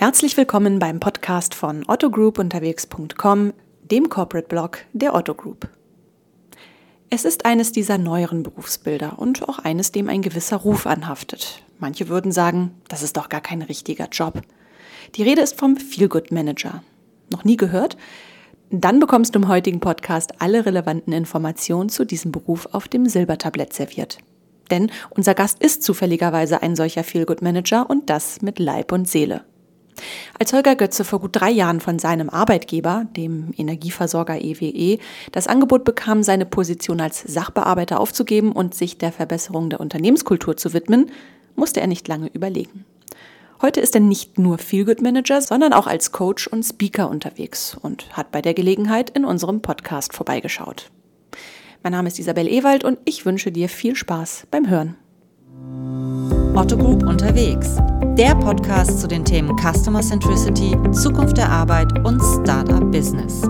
[0.00, 3.52] Herzlich willkommen beim Podcast von ottogroupunterwegs.com,
[3.82, 5.68] dem Corporate Blog der Otto Group.
[7.10, 11.62] Es ist eines dieser neueren Berufsbilder und auch eines, dem ein gewisser Ruf anhaftet.
[11.80, 14.40] Manche würden sagen, das ist doch gar kein richtiger Job.
[15.16, 16.82] Die Rede ist vom Feelgood Manager.
[17.30, 17.98] Noch nie gehört?
[18.70, 23.74] Dann bekommst du im heutigen Podcast alle relevanten Informationen zu diesem Beruf auf dem Silbertablett
[23.74, 24.16] serviert.
[24.70, 29.44] Denn unser Gast ist zufälligerweise ein solcher Feelgood Manager und das mit Leib und Seele.
[30.38, 34.98] Als Holger Götze vor gut drei Jahren von seinem Arbeitgeber, dem Energieversorger EWE, e,
[35.32, 40.72] das Angebot bekam, seine Position als Sachbearbeiter aufzugeben und sich der Verbesserung der Unternehmenskultur zu
[40.72, 41.10] widmen,
[41.56, 42.84] musste er nicht lange überlegen.
[43.62, 48.16] Heute ist er nicht nur Feelgood Manager, sondern auch als Coach und Speaker unterwegs und
[48.16, 50.90] hat bei der Gelegenheit in unserem Podcast vorbeigeschaut.
[51.82, 54.96] Mein Name ist Isabel Ewald und ich wünsche dir viel Spaß beim Hören.
[56.54, 57.76] Otto Group unterwegs.
[58.16, 63.42] Der Podcast zu den Themen Customer Centricity, Zukunft der Arbeit und Startup Business.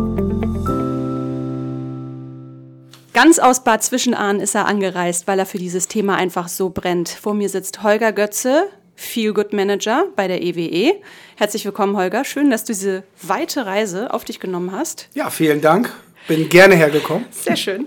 [3.12, 7.08] Ganz aus Bad Zwischenahn ist er angereist, weil er für dieses Thema einfach so brennt.
[7.08, 10.61] Vor mir sitzt Holger Götze, Feel Good Manager bei der EWE.
[10.61, 10.92] E.
[11.36, 12.24] Herzlich willkommen, Holger.
[12.24, 15.08] Schön, dass du diese weite Reise auf dich genommen hast.
[15.14, 15.92] Ja, vielen Dank.
[16.31, 17.27] Bin gerne hergekommen.
[17.33, 17.86] Sehr schön.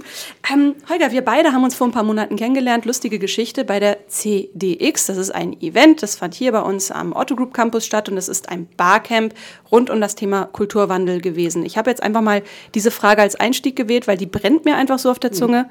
[0.52, 2.84] Ähm, Holger, wir beide haben uns vor ein paar Monaten kennengelernt.
[2.84, 5.06] Lustige Geschichte bei der CDX.
[5.06, 8.18] Das ist ein Event, das fand hier bei uns am Otto Group Campus statt und
[8.18, 9.34] es ist ein Barcamp
[9.72, 11.66] rund um das Thema Kulturwandel gewesen.
[11.66, 12.44] Ich habe jetzt einfach mal
[12.76, 15.70] diese Frage als Einstieg gewählt, weil die brennt mir einfach so auf der Zunge.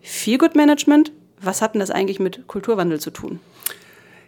[0.00, 3.40] Feel Good Management, was hat denn das eigentlich mit Kulturwandel zu tun?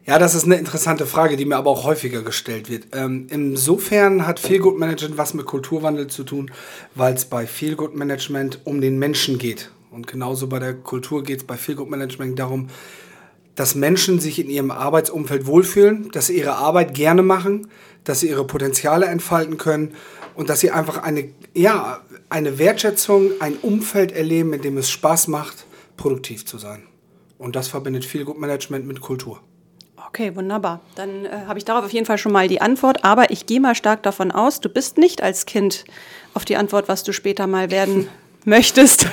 [0.09, 2.87] Ja, das ist eine interessante Frage, die mir aber auch häufiger gestellt wird.
[2.95, 6.51] Ähm, insofern hat Feelgood Management was mit Kulturwandel zu tun,
[6.95, 9.71] weil es bei Feelgood Management um den Menschen geht.
[9.91, 12.69] Und genauso bei der Kultur geht es bei Feelgood Management darum,
[13.55, 17.69] dass Menschen sich in ihrem Arbeitsumfeld wohlfühlen, dass sie ihre Arbeit gerne machen,
[18.05, 19.95] dass sie ihre Potenziale entfalten können
[20.35, 22.01] und dass sie einfach eine, ja,
[22.31, 25.67] eine Wertschätzung, ein Umfeld erleben, in dem es Spaß macht,
[25.99, 26.85] produktiv zu sein.
[27.37, 29.43] Und das verbindet Feelgood Management mit Kultur.
[30.09, 30.81] Okay, wunderbar.
[30.95, 33.05] Dann äh, habe ich darauf auf jeden Fall schon mal die Antwort.
[33.05, 35.85] Aber ich gehe mal stark davon aus, du bist nicht als Kind
[36.33, 38.09] auf die Antwort, was du später mal werden
[38.45, 39.05] möchtest.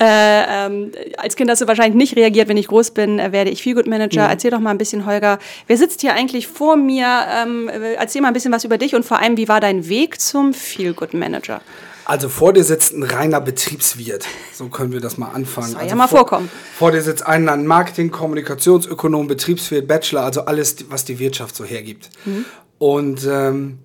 [0.00, 3.50] Äh, ähm, als Kind hast du wahrscheinlich nicht reagiert, wenn ich groß bin, äh, werde
[3.50, 4.24] ich Feelgood Manager.
[4.24, 4.30] Mhm.
[4.30, 5.38] Erzähl doch mal ein bisschen, Holger.
[5.68, 7.06] Wer sitzt hier eigentlich vor mir?
[7.30, 9.88] Ähm, äh, erzähl mal ein bisschen was über dich und vor allem, wie war dein
[9.88, 11.60] Weg zum Feelgood Manager?
[12.04, 14.26] Also vor dir sitzt ein reiner Betriebswirt.
[14.52, 15.68] So können wir das mal anfangen.
[15.68, 16.50] Soll also ja mal vor, vorkommen.
[16.76, 22.10] Vor dir sitzt ein Marketing, Kommunikationsökonom, Betriebswirt, Bachelor, also alles, was die Wirtschaft so hergibt.
[22.24, 22.44] Mhm.
[22.78, 23.78] Und ähm,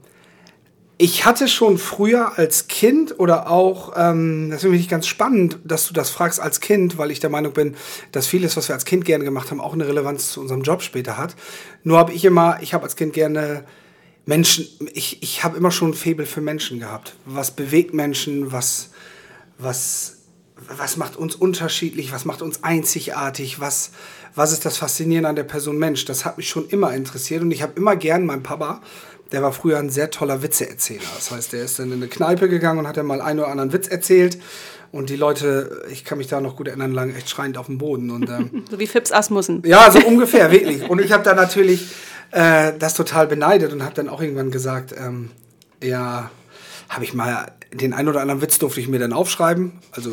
[0.97, 5.87] ich hatte schon früher als Kind oder auch, ähm, das finde ich ganz spannend, dass
[5.87, 7.75] du das fragst als Kind, weil ich der Meinung bin,
[8.11, 10.81] dass vieles, was wir als Kind gerne gemacht haben, auch eine Relevanz zu unserem Job
[10.81, 11.35] später hat.
[11.83, 13.63] Nur habe ich immer, ich habe als Kind gerne
[14.27, 17.15] Menschen, ich, ich habe immer schon ein Faible für Menschen gehabt.
[17.25, 18.89] Was bewegt Menschen, was,
[19.57, 20.17] was,
[20.55, 23.91] was macht uns unterschiedlich, was macht uns einzigartig, was,
[24.35, 26.03] was ist das Faszinierende an der Person Mensch.
[26.03, 28.81] Das hat mich schon immer interessiert und ich habe immer gern, mein Papa,
[29.31, 31.07] der war früher ein sehr toller Witzeerzähler.
[31.15, 33.47] Das heißt, der ist dann in eine Kneipe gegangen und hat dann mal einen oder
[33.47, 34.37] anderen Witz erzählt.
[34.91, 37.77] Und die Leute, ich kann mich da noch gut erinnern, lagen echt schreiend auf dem
[37.77, 38.09] Boden.
[38.09, 39.63] Und, ähm, so wie Fips Asmussen.
[39.65, 40.89] Ja, so ungefähr, wirklich.
[40.89, 41.87] Und ich habe da natürlich
[42.31, 45.31] äh, das total beneidet und habe dann auch irgendwann gesagt, ähm,
[45.81, 46.31] ja,
[46.89, 49.73] habe ich mal den ein oder anderen Witz durfte ich mir dann aufschreiben.
[49.91, 50.11] Also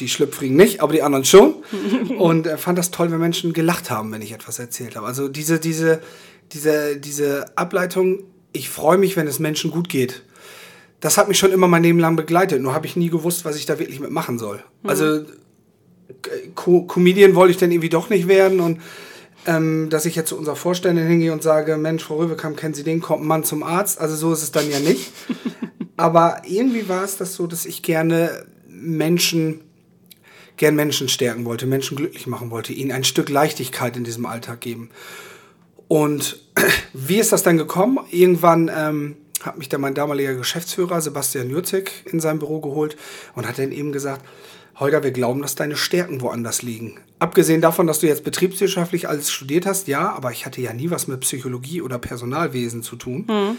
[0.00, 1.54] die Schlüpfrigen nicht, aber die anderen schon.
[2.18, 5.06] und äh, fand das toll, wenn Menschen gelacht haben, wenn ich etwas erzählt habe.
[5.06, 6.00] Also diese, diese,
[6.52, 10.22] diese, diese Ableitung, ich freue mich, wenn es Menschen gut geht.
[11.00, 12.60] Das hat mich schon immer mein Leben lang begleitet.
[12.60, 14.62] Nur habe ich nie gewusst, was ich da wirklich mitmachen soll.
[14.82, 14.90] Mhm.
[14.90, 15.20] Also
[16.54, 18.80] Co Comedian wollte ich dann irgendwie doch nicht werden und
[19.46, 22.82] ähm, dass ich jetzt zu unserer Vorständin hingehe und sage, Mensch, Frau Röwekamp, kennen Sie
[22.82, 24.00] den, kommt ein Mann zum Arzt.
[24.00, 25.12] Also so ist es dann ja nicht.
[25.96, 29.60] Aber irgendwie war es das so, dass ich gerne Menschen,
[30.56, 34.60] gern Menschen stärken wollte, Menschen glücklich machen wollte, ihnen ein Stück Leichtigkeit in diesem Alltag
[34.60, 34.90] geben.
[35.88, 36.40] Und
[36.92, 38.00] wie ist das dann gekommen?
[38.10, 42.96] Irgendwann ähm, hat mich dann mein damaliger Geschäftsführer Sebastian Jurzig in sein Büro geholt
[43.34, 44.24] und hat dann eben gesagt,
[44.78, 47.00] Holger, wir glauben, dass deine Stärken woanders liegen.
[47.18, 50.90] Abgesehen davon, dass du jetzt betriebswirtschaftlich alles studiert hast, ja, aber ich hatte ja nie
[50.90, 53.26] was mit Psychologie oder Personalwesen zu tun.
[53.26, 53.56] Mhm.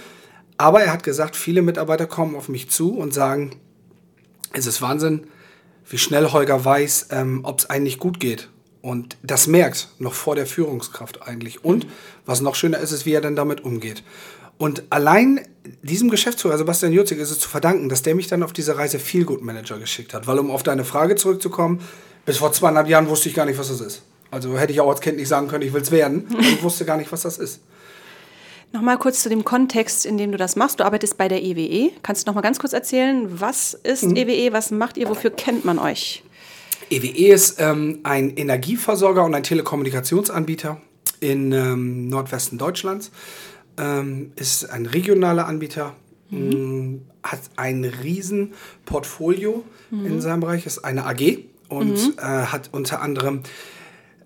[0.57, 3.55] Aber er hat gesagt, viele Mitarbeiter kommen auf mich zu und sagen,
[4.53, 5.27] es ist Wahnsinn,
[5.89, 8.49] wie schnell Holger weiß, ähm, ob es eigentlich gut geht.
[8.81, 11.65] Und das merkt noch vor der Führungskraft eigentlich.
[11.65, 11.87] Und
[12.25, 14.03] was noch schöner ist, ist, wie er dann damit umgeht.
[14.57, 15.41] Und allein
[15.81, 18.99] diesem Geschäftsführer Sebastian Jutzig ist es zu verdanken, dass der mich dann auf diese Reise
[18.99, 20.27] Feelgood Manager geschickt hat.
[20.27, 21.81] Weil um auf deine Frage zurückzukommen,
[22.25, 24.01] bis vor zweieinhalb Jahren wusste ich gar nicht, was das ist.
[24.31, 26.27] Also hätte ich auch als Kind nicht sagen können, ich will es werden.
[26.39, 27.61] Ich wusste gar nicht, was das ist.
[28.73, 30.79] Nochmal kurz zu dem Kontext, in dem du das machst.
[30.79, 31.91] Du arbeitest bei der EWE.
[32.03, 34.15] Kannst du noch mal ganz kurz erzählen, was ist mhm.
[34.17, 36.23] EWE, was macht ihr, wofür kennt man euch?
[36.89, 40.81] EWE ist ähm, ein Energieversorger und ein Telekommunikationsanbieter
[41.19, 43.11] in ähm, Nordwesten Deutschlands.
[43.77, 45.95] Ähm, ist ein regionaler Anbieter,
[46.29, 46.49] mhm.
[46.49, 48.53] Mm, hat ein riesen
[48.85, 50.05] Portfolio mhm.
[50.05, 52.13] in seinem Bereich, ist eine AG und mhm.
[52.17, 53.43] äh, hat unter anderem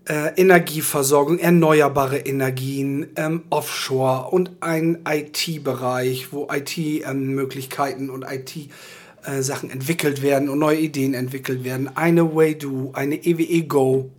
[0.07, 9.73] äh, Energieversorgung, erneuerbare Energien, ähm, Offshore und ein IT-Bereich, wo IT-Möglichkeiten ähm, und IT-Sachen äh,
[9.73, 11.95] entwickelt werden und neue Ideen entwickelt werden.
[11.95, 14.09] Eine Waydo, eine EWE Go.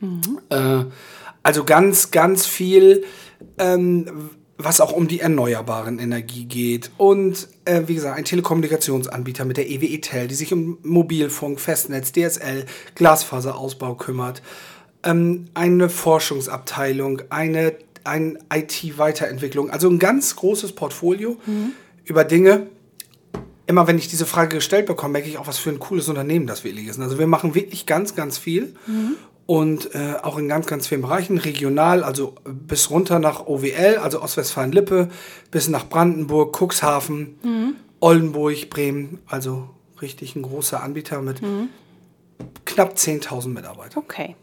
[0.00, 0.40] Mhm.
[0.48, 0.84] Äh,
[1.42, 3.04] also ganz, ganz viel,
[3.58, 6.90] ähm, was auch um die erneuerbaren Energie geht.
[6.98, 12.12] Und äh, wie gesagt, ein Telekommunikationsanbieter mit der EWE Tel, die sich um Mobilfunk, Festnetz,
[12.12, 12.66] DSL,
[12.96, 14.42] Glasfaserausbau kümmert
[15.02, 17.74] ähm, eine Forschungsabteilung, eine,
[18.04, 21.72] eine IT-Weiterentwicklung, also ein ganz großes Portfolio mhm.
[22.04, 22.66] über Dinge.
[23.66, 26.46] Immer wenn ich diese Frage gestellt bekomme, merke ich auch, was für ein cooles Unternehmen
[26.46, 26.98] das wirklich ist.
[26.98, 28.74] Also wir machen wirklich ganz, ganz viel.
[28.86, 29.16] Mhm.
[29.48, 34.20] Und äh, auch in ganz, ganz vielen Bereichen, regional, also bis runter nach OWL, also
[34.20, 35.08] Ostwestfalen-Lippe,
[35.50, 37.76] bis nach Brandenburg, Cuxhaven, mhm.
[37.98, 39.70] Oldenburg, Bremen, also
[40.02, 41.70] richtig ein großer Anbieter mit mhm.
[42.66, 44.02] knapp 10.000 Mitarbeitern.
[44.02, 44.36] Okay.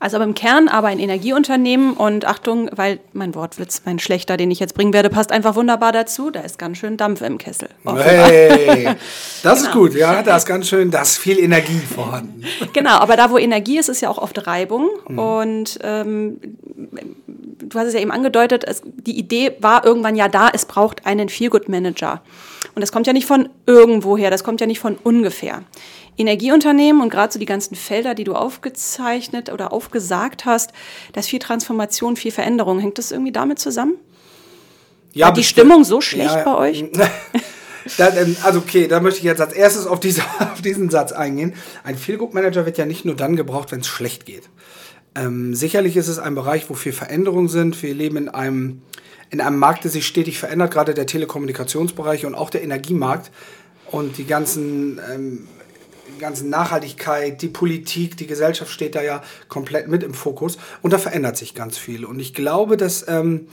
[0.00, 4.50] Also aber im Kern aber ein Energieunternehmen und Achtung, weil mein Wortwitz, mein schlechter, den
[4.50, 6.30] ich jetzt bringen werde, passt einfach wunderbar dazu.
[6.30, 7.68] Da ist ganz schön Dampf im Kessel.
[7.84, 8.84] Hey,
[9.42, 9.68] das genau.
[9.68, 12.44] ist gut, ja, da ist ganz schön, da ist viel Energie vorhanden.
[12.72, 14.88] Genau, aber da, wo Energie ist, ist ja auch oft Reibung.
[15.08, 15.18] Mhm.
[15.18, 16.38] Und ähm,
[17.58, 21.06] du hast es ja eben angedeutet, es, die Idee war irgendwann ja da, es braucht
[21.06, 22.22] einen Feelgood-Manager.
[22.74, 25.62] Und das kommt ja nicht von irgendwoher, das kommt ja nicht von ungefähr.
[26.16, 30.72] Energieunternehmen und gerade so die ganzen Felder, die du aufgezeichnet oder aufgesagt hast,
[31.12, 32.80] da ist viel Transformation, viel Veränderung.
[32.80, 33.94] Hängt das irgendwie damit zusammen?
[35.12, 36.84] Ja, War die Stimmung so schlecht ja, bei euch?
[37.96, 40.22] Dann, ähm, also okay, da möchte ich jetzt als erstes auf, diese,
[40.52, 41.54] auf diesen Satz eingehen.
[41.84, 44.50] Ein Feelgood-Manager wird ja nicht nur dann gebraucht, wenn es schlecht geht.
[45.14, 47.82] Ähm, sicherlich ist es ein Bereich, wo viel Veränderungen sind.
[47.82, 48.82] Wir leben in einem,
[49.30, 53.30] in einem Markt, der sich stetig verändert, gerade der Telekommunikationsbereich und auch der Energiemarkt.
[53.90, 55.48] Und die ganzen ähm,
[56.18, 60.98] ganzen Nachhaltigkeit, die Politik, die Gesellschaft steht da ja komplett mit im Fokus und da
[60.98, 62.04] verändert sich ganz viel.
[62.04, 63.48] Und ich glaube, dass, ähm,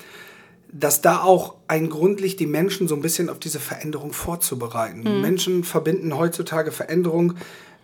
[0.71, 4.99] dass da auch ein Grund liegt, die Menschen so ein bisschen auf diese Veränderung vorzubereiten.
[5.03, 5.21] Mhm.
[5.21, 7.35] Menschen verbinden heutzutage Veränderung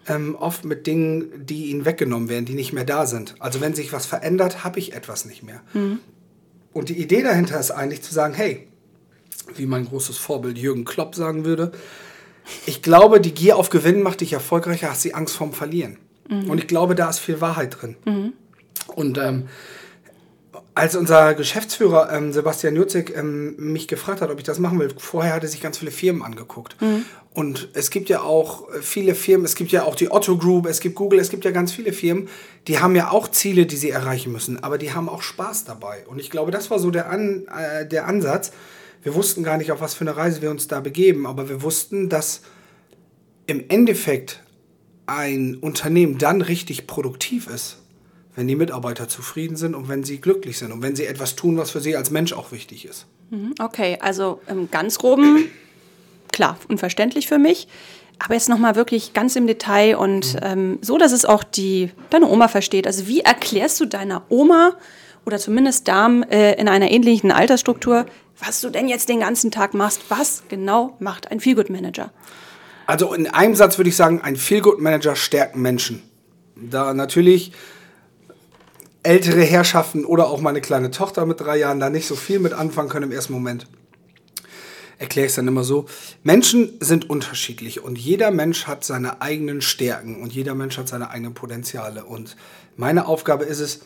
[0.08, 3.36] ähm, oft mit Dingen, die ihnen weggenommen werden, die nicht mehr da sind.
[3.40, 5.62] Also wenn sich was verändert, habe ich etwas nicht mehr.
[5.74, 6.00] Mhm.
[6.74, 8.68] Und die Idee dahinter ist eigentlich zu sagen, hey,
[9.56, 11.72] wie mein großes Vorbild Jürgen Klopp sagen würde,
[12.66, 15.98] ich glaube, die Gier auf Gewinn macht dich erfolgreicher als die Angst vorm Verlieren.
[16.30, 16.50] Mhm.
[16.50, 17.96] Und ich glaube, da ist viel Wahrheit drin.
[18.06, 18.34] Mhm.
[18.88, 19.48] Und ähm,
[20.74, 24.90] als unser Geschäftsführer ähm, Sebastian Jutzig ähm, mich gefragt hat, ob ich das machen will,
[24.98, 26.82] vorher hat er sich ganz viele Firmen angeguckt.
[26.82, 27.06] Mhm.
[27.34, 30.80] Und es gibt ja auch viele Firmen, es gibt ja auch die Otto Group, es
[30.80, 32.30] gibt Google, es gibt ja ganz viele Firmen,
[32.68, 36.06] die haben ja auch Ziele, die sie erreichen müssen, aber die haben auch Spaß dabei.
[36.08, 38.52] Und ich glaube, das war so der, An äh, der Ansatz,
[39.04, 41.64] wir wussten gar nicht, auf was für eine Reise wir uns da begeben, aber wir
[41.64, 42.42] wussten, dass
[43.48, 44.44] im Endeffekt
[45.06, 47.81] ein Unternehmen dann richtig produktiv ist,
[48.36, 51.58] wenn die Mitarbeiter zufrieden sind und wenn sie glücklich sind und wenn sie etwas tun,
[51.58, 53.06] was für sie als Mensch auch wichtig ist.
[53.30, 54.42] Mhm, okay, also
[54.72, 55.46] ganz groben,
[56.32, 57.68] klar, unverständlich für mich.
[58.20, 60.40] Aber jetzt nochmal wirklich ganz im Detail und mhm.
[60.44, 62.86] ähm, so, dass es auch die, deine Oma versteht.
[62.86, 64.78] Also wie erklärst du deiner Oma
[65.26, 68.06] oder zumindest Damen äh, in einer ähnlichen Altersstruktur,
[68.40, 70.02] was du denn jetzt den ganzen Tag machst.
[70.10, 72.12] Was genau macht ein Feelgood Manager?
[72.88, 76.02] Also in einem Satz würde ich sagen, ein Feelgood Manager stärkt Menschen.
[76.56, 77.54] Da natürlich
[79.04, 82.54] ältere Herrschaften oder auch meine kleine Tochter mit drei Jahren da nicht so viel mit
[82.54, 83.68] anfangen können im ersten Moment,
[85.00, 85.88] erkläre ich es dann immer so.
[86.24, 91.10] Menschen sind unterschiedlich und jeder Mensch hat seine eigenen Stärken und jeder Mensch hat seine
[91.10, 92.06] eigenen Potenziale.
[92.06, 92.38] Und
[92.78, 93.82] meine Aufgabe ist es,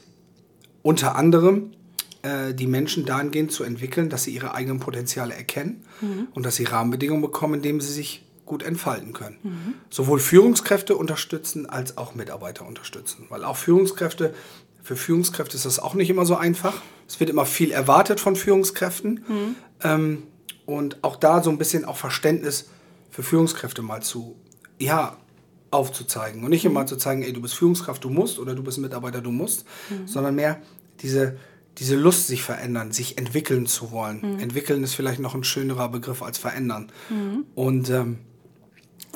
[0.81, 1.71] unter anderem
[2.21, 6.27] äh, die Menschen dahingehend zu entwickeln, dass sie ihre eigenen Potenziale erkennen mhm.
[6.33, 9.37] und dass sie Rahmenbedingungen bekommen, in denen sie sich gut entfalten können.
[9.41, 9.73] Mhm.
[9.89, 13.25] Sowohl Führungskräfte unterstützen als auch Mitarbeiter unterstützen.
[13.29, 14.33] Weil auch Führungskräfte,
[14.85, 16.79] für Führungskräfte ist das auch nicht immer so einfach.
[17.07, 19.25] Es wird immer viel erwartet von Führungskräften.
[19.27, 19.55] Mhm.
[19.83, 20.23] Ähm,
[20.67, 22.69] und auch da so ein bisschen auch Verständnis
[23.09, 24.35] für Führungskräfte mal zu,
[24.77, 25.17] ja,
[25.71, 26.43] aufzuzeigen.
[26.43, 26.87] Und nicht immer mhm.
[26.87, 30.07] zu zeigen, ey, du bist Führungskraft, du musst oder du bist Mitarbeiter, du musst, mhm.
[30.07, 30.61] sondern mehr
[31.01, 31.35] diese
[31.77, 34.21] diese Lust, sich verändern, sich entwickeln zu wollen.
[34.21, 34.39] Mhm.
[34.39, 36.89] Entwickeln ist vielleicht noch ein schönerer Begriff als verändern.
[37.09, 37.45] Mhm.
[37.53, 38.19] Und ähm,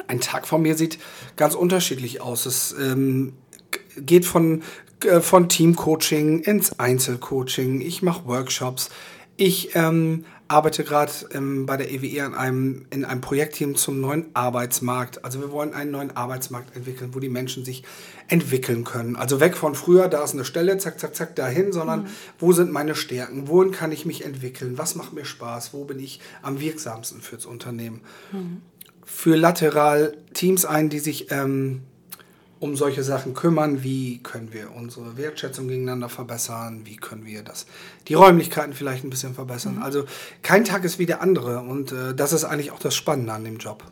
[0.07, 0.99] ein Tag von mir sieht
[1.37, 2.45] ganz unterschiedlich aus.
[2.45, 3.31] Es ähm,
[3.97, 4.63] geht von,
[5.05, 7.81] äh, von Teamcoaching ins Einzelcoaching.
[7.81, 8.89] Ich mache Workshops.
[9.37, 14.25] Ich ähm, arbeite gerade ähm, bei der EWE an einem, in einem Projektteam zum neuen
[14.33, 15.23] Arbeitsmarkt.
[15.23, 17.83] Also wir wollen einen neuen Arbeitsmarkt entwickeln, wo die Menschen sich
[18.27, 19.15] entwickeln können.
[19.15, 22.07] Also weg von früher, da ist eine Stelle, zack, zack, zack, dahin, sondern mhm.
[22.39, 23.47] wo sind meine Stärken?
[23.47, 24.77] Wohin kann ich mich entwickeln?
[24.77, 25.71] Was macht mir Spaß?
[25.73, 28.01] Wo bin ich am wirksamsten fürs Unternehmen?
[28.31, 28.61] Mhm.
[29.05, 31.83] Für lateral Teams ein, die sich ähm,
[32.59, 33.83] um solche Sachen kümmern.
[33.83, 36.81] Wie können wir unsere Wertschätzung gegeneinander verbessern?
[36.85, 37.65] Wie können wir das,
[38.07, 39.75] die Räumlichkeiten vielleicht ein bisschen verbessern?
[39.75, 39.83] Mhm.
[39.83, 40.03] Also
[40.41, 43.43] kein Tag ist wie der andere und äh, das ist eigentlich auch das Spannende an
[43.43, 43.83] dem Job.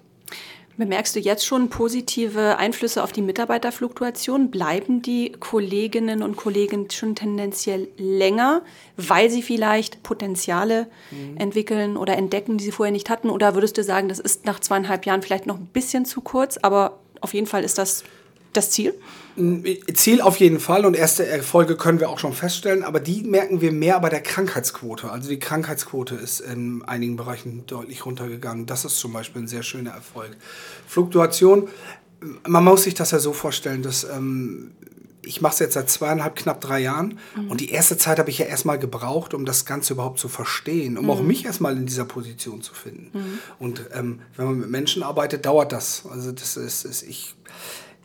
[0.78, 4.52] Bemerkst du jetzt schon positive Einflüsse auf die Mitarbeiterfluktuation?
[4.52, 8.62] Bleiben die Kolleginnen und Kollegen schon tendenziell länger,
[8.96, 11.38] weil sie vielleicht Potenziale mhm.
[11.38, 13.32] entwickeln oder entdecken, die sie vorher nicht hatten?
[13.32, 16.58] Oder würdest du sagen, das ist nach zweieinhalb Jahren vielleicht noch ein bisschen zu kurz,
[16.62, 18.04] aber auf jeden Fall ist das
[18.54, 18.94] das Ziel?
[19.94, 23.62] Ziel auf jeden Fall und erste Erfolge können wir auch schon feststellen, aber die merken
[23.62, 25.12] wir mehr bei der Krankheitsquote.
[25.12, 28.66] Also die Krankheitsquote ist in einigen Bereichen deutlich runtergegangen.
[28.66, 30.36] Das ist zum Beispiel ein sehr schöner Erfolg.
[30.88, 31.68] Fluktuation,
[32.48, 34.72] man muss sich das ja so vorstellen, dass ähm,
[35.22, 37.52] ich mache es jetzt seit zweieinhalb, knapp drei Jahren mhm.
[37.52, 40.98] und die erste Zeit habe ich ja erstmal gebraucht, um das Ganze überhaupt zu verstehen,
[40.98, 41.12] um mhm.
[41.12, 43.12] auch mich erstmal in dieser Position zu finden.
[43.14, 43.40] Mhm.
[43.60, 46.04] Und ähm, wenn man mit Menschen arbeitet, dauert das.
[46.10, 47.36] Also das ist, ist ich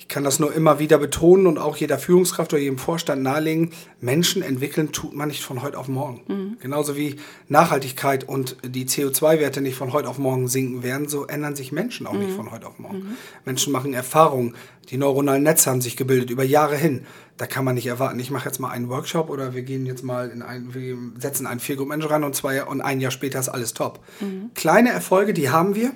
[0.02, 3.71] ich kann das nur immer wieder betonen und auch jeder Führungskraft oder jedem Vorstand nahelegen,
[4.00, 6.23] Menschen entwickeln tut man nicht von heute auf morgen.
[6.26, 6.56] Mhm.
[6.61, 11.54] Genauso wie Nachhaltigkeit und die CO2-Werte nicht von heute auf morgen sinken werden, so ändern
[11.54, 12.18] sich Menschen auch mhm.
[12.18, 12.99] nicht von heute auf morgen.
[12.99, 13.16] Mhm.
[13.44, 14.56] Menschen machen Erfahrungen,
[14.90, 17.06] die neuronalen Netze haben sich gebildet über Jahre hin.
[17.37, 20.02] Da kann man nicht erwarten, ich mache jetzt mal einen Workshop oder wir gehen jetzt
[20.02, 23.12] mal in ein, wir setzen einen Feel Group Manager rein und zwei und ein Jahr
[23.12, 24.00] später ist alles top.
[24.18, 24.50] Mhm.
[24.54, 25.92] Kleine Erfolge, die haben wir.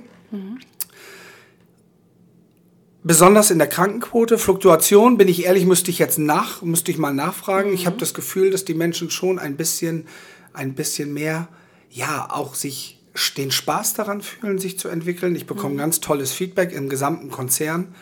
[3.06, 7.14] Besonders in der Krankenquote, Fluktuation, bin ich ehrlich, müsste ich jetzt nach, müsste ich mal
[7.14, 7.68] nachfragen.
[7.68, 7.76] Mhm.
[7.76, 10.08] Ich habe das Gefühl, dass die Menschen schon ein bisschen,
[10.52, 11.46] ein bisschen mehr,
[11.88, 12.98] ja, auch sich
[13.36, 15.36] den Spaß daran fühlen, sich zu entwickeln.
[15.36, 15.78] Ich bekomme mhm.
[15.78, 17.94] ganz tolles Feedback im gesamten Konzern.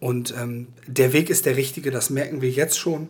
[0.00, 3.08] Und ähm, der Weg ist der richtige, das merken wir jetzt schon.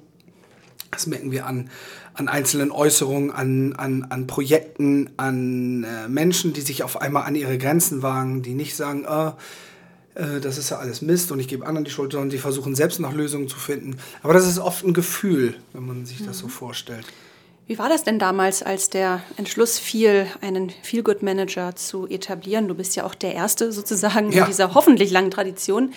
[0.90, 1.70] Das merken wir an,
[2.12, 7.35] an einzelnen Äußerungen, an, an, an Projekten, an äh, Menschen, die sich auf einmal an
[7.35, 9.32] ihre Grenzen wagen, die nicht sagen, äh,
[10.14, 12.74] äh, das ist ja alles Mist und ich gebe anderen die Schuld, sondern die versuchen
[12.74, 13.96] selbst nach Lösungen zu finden.
[14.22, 16.50] Aber das ist oft ein Gefühl, wenn man sich das so mhm.
[16.50, 17.06] vorstellt.
[17.66, 22.66] Wie war das denn damals, als der Entschluss fiel, einen Feel-Good-Manager zu etablieren?
[22.66, 24.42] Du bist ja auch der Erste sozusagen ja.
[24.42, 25.92] in dieser hoffentlich langen Tradition.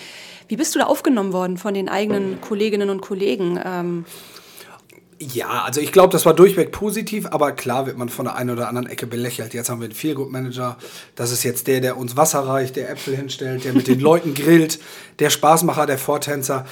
[0.48, 3.60] Wie bist du da aufgenommen worden von den eigenen Kolleginnen und Kollegen?
[3.66, 4.06] Ähm,
[5.34, 8.50] ja, also ich glaube, das war durchweg positiv, aber klar wird man von der einen
[8.50, 9.54] oder anderen Ecke belächelt.
[9.54, 10.78] Jetzt haben wir einen Feelgood-Manager.
[11.16, 14.34] Das ist jetzt der, der uns Wasser reicht, der Äpfel hinstellt, der mit den Leuten
[14.34, 14.80] grillt,
[15.20, 16.66] der Spaßmacher, der Vortänzer.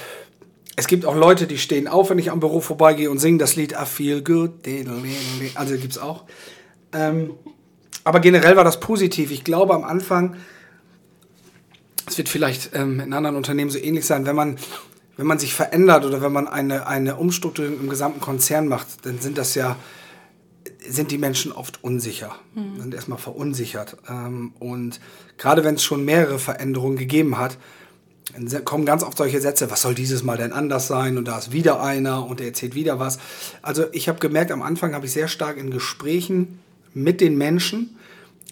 [0.76, 3.56] Es gibt auch Leute, die stehen auf, wenn ich am Büro vorbeigehe und singen das
[3.56, 4.52] Lied I feel good.
[5.54, 6.24] Also gibt es auch.
[6.92, 7.34] Ähm,
[8.04, 9.30] aber generell war das positiv.
[9.30, 10.36] Ich glaube am Anfang,
[12.06, 14.56] es wird vielleicht ähm, in anderen Unternehmen so ähnlich sein, wenn man
[15.16, 19.18] wenn man sich verändert oder wenn man eine, eine Umstrukturierung im gesamten Konzern macht, dann
[19.18, 19.76] sind das ja,
[20.88, 22.80] sind die Menschen oft unsicher, mhm.
[22.80, 23.96] sind erstmal verunsichert.
[24.08, 25.00] Ähm, und
[25.38, 27.58] gerade wenn es schon mehrere Veränderungen gegeben hat,
[28.34, 31.38] dann kommen ganz oft solche Sätze, was soll dieses Mal denn anders sein und da
[31.38, 33.18] ist wieder einer und der erzählt wieder was.
[33.60, 36.60] Also ich habe gemerkt, am Anfang habe ich sehr stark in Gesprächen
[36.94, 37.96] mit den Menschen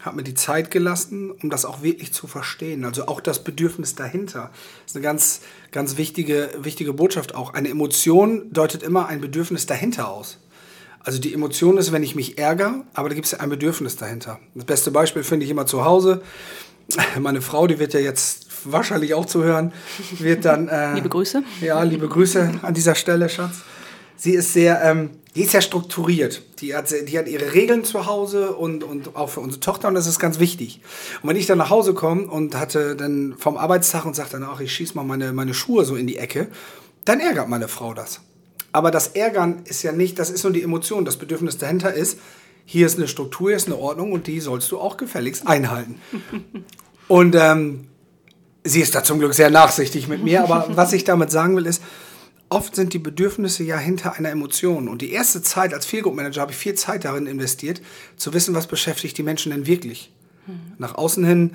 [0.02, 2.84] habe mir die Zeit gelassen, um das auch wirklich zu verstehen.
[2.84, 4.50] Also auch das Bedürfnis dahinter.
[4.82, 5.40] Das ist eine ganz,
[5.72, 7.54] ganz wichtige, wichtige Botschaft auch.
[7.54, 10.38] Eine Emotion deutet immer ein Bedürfnis dahinter aus.
[11.02, 13.96] Also die Emotion ist, wenn ich mich ärgere, aber da gibt es ja ein Bedürfnis
[13.96, 14.38] dahinter.
[14.54, 16.22] Das beste Beispiel finde ich immer zu Hause.
[17.18, 19.72] Meine Frau, die wird ja jetzt wahrscheinlich auch zuhören,
[20.18, 20.68] wird dann...
[20.68, 21.42] Äh, liebe Grüße.
[21.62, 23.62] Ja, liebe Grüße an dieser Stelle, Schatz.
[24.20, 24.82] Sie ist sehr...
[24.82, 26.42] Ähm, die ist ja strukturiert.
[26.60, 29.94] Die hat, die hat ihre Regeln zu Hause und, und auch für unsere Tochter und
[29.94, 30.80] das ist ganz wichtig.
[31.22, 34.48] Und wenn ich dann nach Hause komme und hatte dann vom Arbeitstag und sagte dann
[34.48, 36.48] auch, ich schieße mal meine, meine Schuhe so in die Ecke,
[37.04, 38.20] dann ärgert meine Frau das.
[38.72, 41.04] Aber das Ärgern ist ja nicht, das ist nur die Emotion.
[41.04, 42.18] Das Bedürfnis dahinter ist,
[42.64, 46.00] hier ist eine Struktur, hier ist eine Ordnung und die sollst du auch gefälligst einhalten.
[47.08, 47.86] und ähm,
[48.64, 51.66] sie ist da zum Glück sehr nachsichtig mit mir, aber was ich damit sagen will
[51.66, 51.82] ist,
[52.50, 54.88] oft sind die Bedürfnisse ja hinter einer Emotion.
[54.88, 57.80] Und die erste Zeit als Feelgood-Manager habe ich viel Zeit darin investiert,
[58.16, 60.12] zu wissen, was beschäftigt die Menschen denn wirklich.
[60.46, 60.72] Mhm.
[60.78, 61.52] Nach außen hin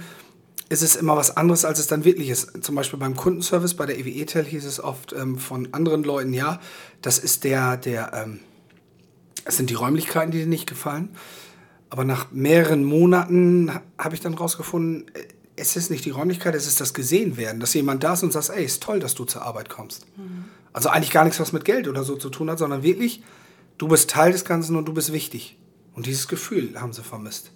[0.70, 2.64] ist es immer was anderes, als es dann wirklich ist.
[2.64, 6.60] Zum Beispiel beim Kundenservice, bei der EWE-Tel hieß es oft ähm, von anderen Leuten, ja,
[7.02, 8.40] das ist der, der, ähm,
[9.44, 11.10] es sind die Räumlichkeiten, die dir nicht gefallen.
[11.90, 15.24] Aber nach mehreren Monaten habe ich dann rausgefunden, äh,
[15.58, 18.50] es ist nicht die Räumlichkeit, es ist das Gesehenwerden, dass jemand da ist und sagt,
[18.50, 20.06] ey, ist toll, dass du zur Arbeit kommst.
[20.18, 20.45] Mhm.
[20.76, 23.24] Also eigentlich gar nichts, was mit Geld oder so zu tun hat, sondern wirklich,
[23.78, 25.56] du bist Teil des Ganzen und du bist wichtig.
[25.94, 27.52] Und dieses Gefühl haben sie vermisst.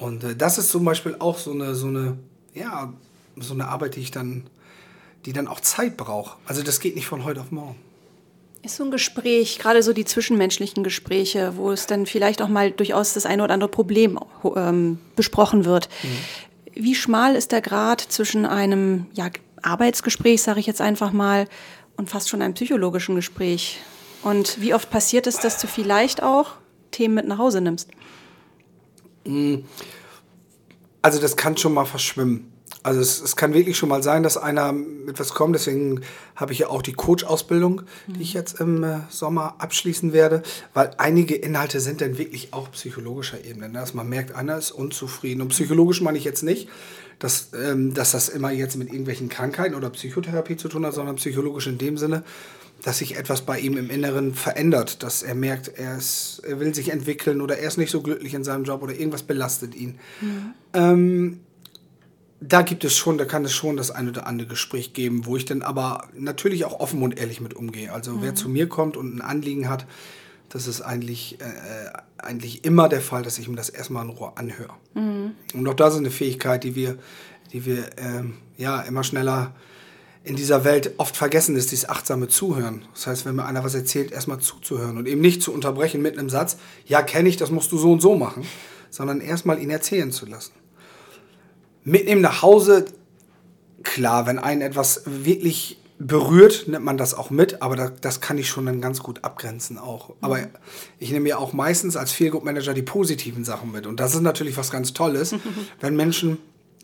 [0.00, 2.18] Und äh, das ist zum Beispiel auch so eine, so eine,
[2.52, 2.92] ja,
[3.36, 4.48] so eine Arbeit, die ich dann,
[5.24, 6.36] die dann auch Zeit braucht.
[6.44, 7.76] Also das geht nicht von heute auf morgen.
[8.64, 12.72] Ist so ein Gespräch, gerade so die zwischenmenschlichen Gespräche, wo es dann vielleicht auch mal
[12.72, 14.18] durchaus das eine oder andere Problem
[14.56, 15.88] ähm, besprochen wird.
[16.02, 16.82] Mhm.
[16.82, 19.30] Wie schmal ist der Grad zwischen einem ja,
[19.62, 21.46] Arbeitsgespräch, sage ich jetzt einfach mal,
[21.96, 23.80] und fast schon einem psychologischen Gespräch?
[24.22, 26.52] Und wie oft passiert es, dass du vielleicht auch
[26.90, 27.88] Themen mit nach Hause nimmst?
[29.24, 29.64] Mhm.
[31.02, 32.52] Also das kann schon mal verschwimmen.
[32.84, 35.54] Also es, es, kann wirklich schon mal sein, dass einer mit was kommt.
[35.54, 36.00] Deswegen
[36.34, 40.42] habe ich ja auch die Coach-Ausbildung, die ich jetzt im äh, Sommer abschließen werde,
[40.74, 43.68] weil einige Inhalte sind dann wirklich auch psychologischer Ebene.
[43.68, 43.78] Ne?
[43.78, 45.42] Dass man merkt, einer ist unzufrieden.
[45.42, 46.68] Und psychologisch meine ich jetzt nicht,
[47.22, 51.16] dass, ähm, dass das immer jetzt mit irgendwelchen Krankheiten oder Psychotherapie zu tun hat, sondern
[51.16, 52.24] psychologisch in dem Sinne,
[52.82, 56.74] dass sich etwas bei ihm im Inneren verändert, dass er merkt, er, ist, er will
[56.74, 60.00] sich entwickeln oder er ist nicht so glücklich in seinem Job oder irgendwas belastet ihn.
[60.20, 60.54] Mhm.
[60.74, 61.40] Ähm,
[62.40, 65.36] da gibt es schon, da kann es schon das ein oder andere Gespräch geben, wo
[65.36, 67.92] ich dann aber natürlich auch offen und ehrlich mit umgehe.
[67.92, 68.22] Also mhm.
[68.22, 69.86] wer zu mir kommt und ein Anliegen hat,
[70.52, 74.32] das ist eigentlich, äh, eigentlich immer der Fall, dass ich mir das erstmal in Ruhe
[74.36, 74.74] anhöre.
[74.94, 75.32] Mhm.
[75.54, 76.98] Und auch das ist eine Fähigkeit, die wir,
[77.52, 79.54] die wir ähm, ja immer schneller
[80.24, 82.84] in dieser Welt oft vergessen ist, dieses achtsame Zuhören.
[82.94, 86.18] Das heißt, wenn mir einer was erzählt, erstmal zuzuhören und eben nicht zu unterbrechen mit
[86.18, 88.44] einem Satz, ja, kenne ich, das musst du so und so machen,
[88.90, 90.52] sondern erstmal ihn erzählen zu lassen
[91.84, 92.84] mitnehmen nach Hause,
[93.82, 98.38] klar, wenn einen etwas wirklich berührt, nimmt man das auch mit, aber das, das kann
[98.38, 100.14] ich schon dann ganz gut abgrenzen auch.
[100.20, 100.48] Aber mhm.
[100.98, 103.86] ich nehme ja auch meistens als Feelgood Manager die positiven Sachen mit.
[103.86, 105.34] Und das ist natürlich was ganz Tolles,
[105.80, 106.38] wenn Menschen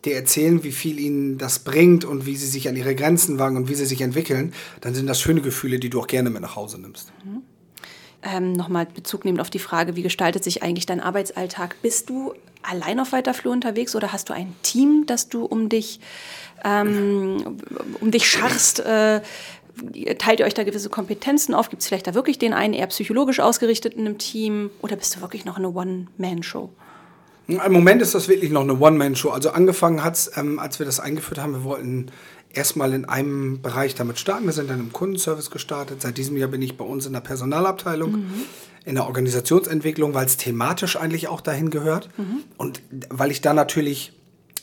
[0.04, 3.56] dir erzählen, wie viel ihnen das bringt und wie sie sich an ihre Grenzen wagen
[3.56, 6.40] und wie sie sich entwickeln, dann sind das schöne Gefühle, die du auch gerne mit
[6.40, 7.12] nach Hause nimmst.
[7.24, 7.42] Mhm.
[8.22, 11.76] Ähm, Nochmal Bezug nehmend auf die Frage, wie gestaltet sich eigentlich dein Arbeitsalltag?
[11.82, 15.68] Bist du allein auf weiter Flur unterwegs oder hast du ein Team, das du um
[15.68, 16.00] dich,
[16.64, 17.58] ähm,
[18.00, 18.80] um dich scharrst?
[18.80, 19.20] Äh,
[20.18, 21.70] teilt ihr euch da gewisse Kompetenzen auf?
[21.70, 25.20] Gibt es vielleicht da wirklich den einen eher psychologisch ausgerichteten im Team oder bist du
[25.20, 26.70] wirklich noch eine One-Man-Show?
[27.48, 29.30] Im Moment ist das wirklich noch eine One-Man-Show.
[29.30, 32.10] Also angefangen hat es, ähm, als wir das eingeführt haben, wir wollten
[32.52, 34.44] erstmal in einem Bereich damit starten.
[34.44, 36.02] Wir sind dann im Kundenservice gestartet.
[36.02, 38.44] Seit diesem Jahr bin ich bei uns in der Personalabteilung, mhm.
[38.84, 42.10] in der Organisationsentwicklung, weil es thematisch eigentlich auch dahin gehört.
[42.18, 42.44] Mhm.
[42.58, 44.12] Und weil ich da natürlich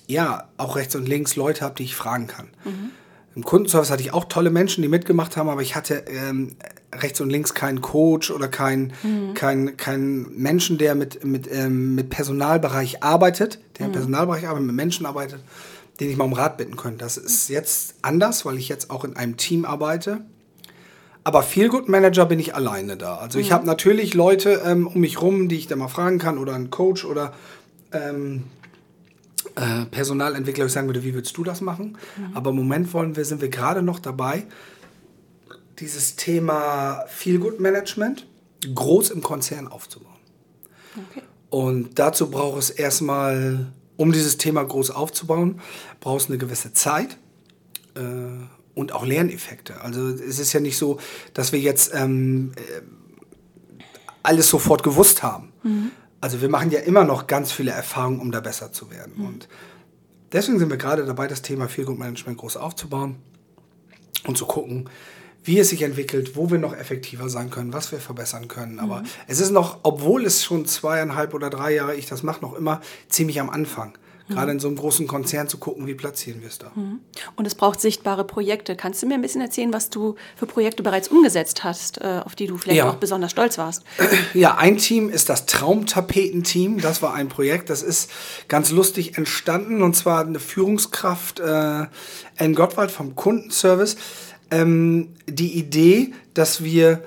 [0.08, 2.48] ja auch rechts und links Leute habe, die ich fragen kann.
[2.64, 2.92] Mhm.
[3.36, 6.56] Im Kundenservice hatte ich auch tolle Menschen, die mitgemacht haben, aber ich hatte ähm,
[6.94, 9.34] rechts und links keinen Coach oder keinen mhm.
[9.34, 13.96] kein, kein Menschen, der mit, mit, ähm, mit Personalbereich arbeitet, der im mhm.
[13.96, 15.42] Personalbereich arbeitet, mit Menschen arbeitet
[16.00, 16.98] den ich mal um Rat bitten könnte.
[17.00, 20.22] Das ist jetzt anders, weil ich jetzt auch in einem Team arbeite.
[21.24, 23.16] Aber viel Good Manager bin ich alleine da.
[23.16, 23.46] Also mhm.
[23.46, 26.54] ich habe natürlich Leute ähm, um mich rum, die ich da mal fragen kann oder
[26.54, 27.34] einen Coach oder
[27.92, 28.44] ähm,
[29.56, 31.98] äh, Personalentwickler, ich sagen würde, wie würdest du das machen?
[32.18, 32.36] Mhm.
[32.36, 34.46] Aber im Moment wollen wir, sind wir gerade noch dabei,
[35.80, 38.28] dieses Thema Feel Good Management
[38.74, 40.16] groß im Konzern aufzubauen.
[40.96, 41.22] Okay.
[41.50, 45.62] Und dazu braucht es erstmal um dieses Thema groß aufzubauen,
[46.00, 47.18] brauchst du eine gewisse Zeit
[47.96, 48.02] äh,
[48.74, 49.82] und auch Lerneffekte.
[49.82, 51.00] Also es ist ja nicht so,
[51.34, 52.82] dass wir jetzt ähm, äh,
[54.24, 55.54] alles sofort gewusst haben.
[55.64, 55.92] Mhm.
[56.22, 59.14] Also wir machen ja immer noch ganz viele Erfahrungen, um da besser zu werden.
[59.18, 59.26] Mhm.
[59.26, 59.50] Und
[60.32, 63.18] deswegen sind wir gerade dabei, das Thema Feelgood-Management groß aufzubauen
[64.26, 64.90] und zu gucken,
[65.44, 68.80] wie es sich entwickelt, wo wir noch effektiver sein können, was wir verbessern können.
[68.80, 69.08] Aber mhm.
[69.28, 72.82] es ist noch, obwohl es schon zweieinhalb oder drei Jahre ich das mache, noch immer
[73.10, 73.98] ziemlich am Anfang.
[74.28, 76.72] Gerade in so einem großen Konzern zu gucken, wie platzieren wir es da.
[76.74, 77.00] Mhm.
[77.36, 78.76] Und es braucht sichtbare Projekte.
[78.76, 82.36] Kannst du mir ein bisschen erzählen, was du für Projekte bereits umgesetzt hast, äh, auf
[82.36, 82.90] die du vielleicht ja.
[82.90, 83.84] auch besonders stolz warst?
[84.34, 86.82] Ja, ein Team ist das Traumtapeten-Team.
[86.82, 88.10] Das war ein Projekt, das ist
[88.48, 89.82] ganz lustig entstanden.
[89.82, 93.96] Und zwar eine Führungskraft, äh, Anne Gottwald vom Kundenservice
[94.52, 97.04] ähm, die Idee, dass wir,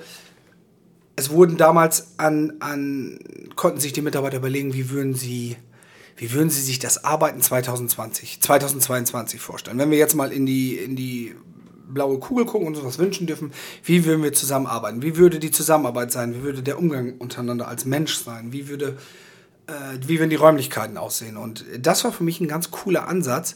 [1.15, 3.19] es wurden damals an, an,
[3.55, 5.57] konnten sich die Mitarbeiter überlegen, wie würden sie,
[6.19, 9.79] wie würden sie sich das Arbeiten 2020, 2022 vorstellen.
[9.79, 11.33] Wenn wir jetzt mal in die, in die
[11.87, 13.53] blaue Kugel gucken und uns was wünschen dürfen,
[13.85, 15.01] wie würden wir zusammenarbeiten?
[15.01, 16.35] Wie würde die Zusammenarbeit sein?
[16.35, 18.51] Wie würde der Umgang untereinander als Mensch sein?
[18.51, 18.97] Wie würde
[19.67, 19.71] äh,
[20.05, 21.37] wie würden die Räumlichkeiten aussehen?
[21.37, 23.55] Und das war für mich ein ganz cooler Ansatz,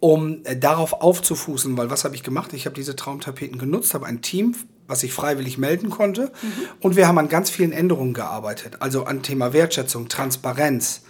[0.00, 2.52] um äh, darauf aufzufußen, weil was habe ich gemacht?
[2.54, 4.56] Ich habe diese Traumtapeten genutzt, habe ein Team,
[4.88, 6.52] was ich freiwillig melden konnte mhm.
[6.80, 11.02] und wir haben an ganz vielen Änderungen gearbeitet, also an Thema Wertschätzung, Transparenz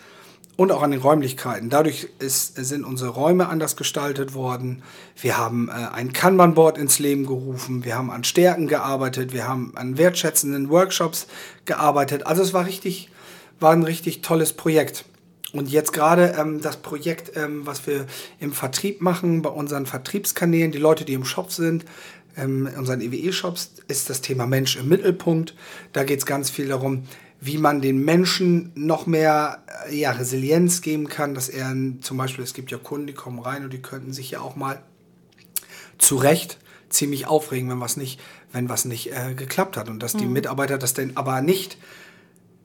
[0.61, 1.71] und auch an den Räumlichkeiten.
[1.71, 4.83] Dadurch ist, sind unsere Räume anders gestaltet worden.
[5.19, 9.73] Wir haben äh, ein Kanban-Board ins Leben gerufen, wir haben an Stärken gearbeitet, wir haben
[9.77, 11.29] an wertschätzenden Workshops
[11.65, 12.27] gearbeitet.
[12.27, 13.09] Also es war richtig,
[13.59, 15.07] war ein richtig tolles Projekt.
[15.55, 18.05] Und jetzt gerade ähm, das Projekt, ähm, was wir
[18.39, 21.87] im Vertrieb machen, bei unseren Vertriebskanälen, die Leute, die im Shop sind,
[22.37, 25.55] ähm, unseren EWE-Shops, ist das Thema Mensch im Mittelpunkt.
[25.95, 27.05] Da geht es ganz viel darum,
[27.41, 32.45] wie man den Menschen noch mehr äh, ja, Resilienz geben kann, dass er zum Beispiel,
[32.45, 34.83] es gibt ja Kunden, die kommen rein und die könnten sich ja auch mal
[35.99, 36.59] zu Recht
[36.91, 38.21] ziemlich aufregen, wenn was nicht,
[38.53, 40.19] wenn was nicht äh, geklappt hat und dass mhm.
[40.19, 41.79] die Mitarbeiter das denn aber nicht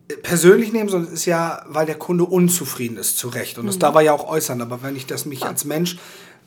[0.09, 3.57] äh, persönlich nehmen, sondern es ist ja, weil der Kunde unzufrieden ist, zu Recht.
[3.57, 3.81] Und das mhm.
[3.81, 4.61] darf er ja auch äußern.
[4.61, 5.97] Aber wenn ich das mich als Mensch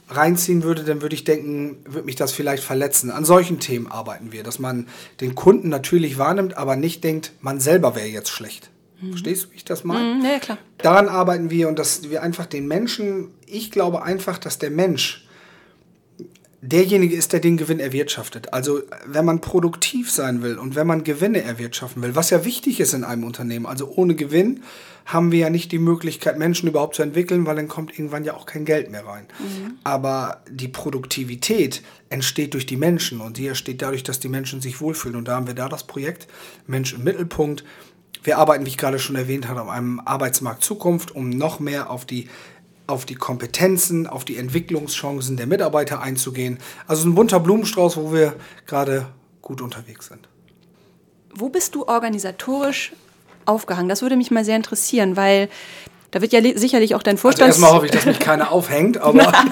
[0.09, 3.11] reinziehen würde, dann würde ich denken, würde mich das vielleicht verletzen.
[3.11, 4.87] An solchen Themen arbeiten wir, dass man
[5.21, 8.71] den Kunden natürlich wahrnimmt, aber nicht denkt, man selber wäre jetzt schlecht.
[9.01, 9.11] Mhm.
[9.11, 10.15] Verstehst du, wie ich das meine?
[10.15, 10.59] Mhm, ja, klar.
[10.79, 15.25] Daran arbeiten wir und dass wir einfach den Menschen, ich glaube einfach, dass der Mensch
[16.61, 18.53] derjenige ist, der den Gewinn erwirtschaftet.
[18.53, 22.81] Also wenn man produktiv sein will und wenn man Gewinne erwirtschaften will, was ja wichtig
[22.81, 24.63] ist in einem Unternehmen, also ohne Gewinn
[25.09, 28.35] haben wir ja nicht die Möglichkeit, Menschen überhaupt zu entwickeln, weil dann kommt irgendwann ja
[28.35, 29.27] auch kein Geld mehr rein.
[29.39, 29.79] Mhm.
[29.83, 34.83] Aber die Produktivität entsteht durch die Menschen und die entsteht dadurch, dass die Menschen sich
[34.83, 35.17] wohlfühlen.
[35.17, 36.29] Und da haben wir da das Projekt
[36.67, 37.65] Mensch im Mittelpunkt.
[38.23, 41.91] Wir arbeiten, wie ich gerade schon erwähnt habe, an einem Arbeitsmarkt Zukunft, um noch mehr
[41.91, 42.29] auf die
[42.87, 46.57] auf die Kompetenzen, auf die Entwicklungschancen der Mitarbeiter einzugehen.
[46.87, 49.09] Also ein bunter Blumenstrauß, wo wir gerade
[49.43, 50.27] gut unterwegs sind.
[51.35, 52.93] Wo bist du organisatorisch
[53.49, 53.89] aufgehangen?
[53.89, 55.49] Das würde mich mal sehr interessieren, weil
[56.11, 57.49] da wird ja sicherlich auch dein Vorstand.
[57.49, 59.33] Also erstmal hoffe ich, dass mich keiner aufhängt, aber.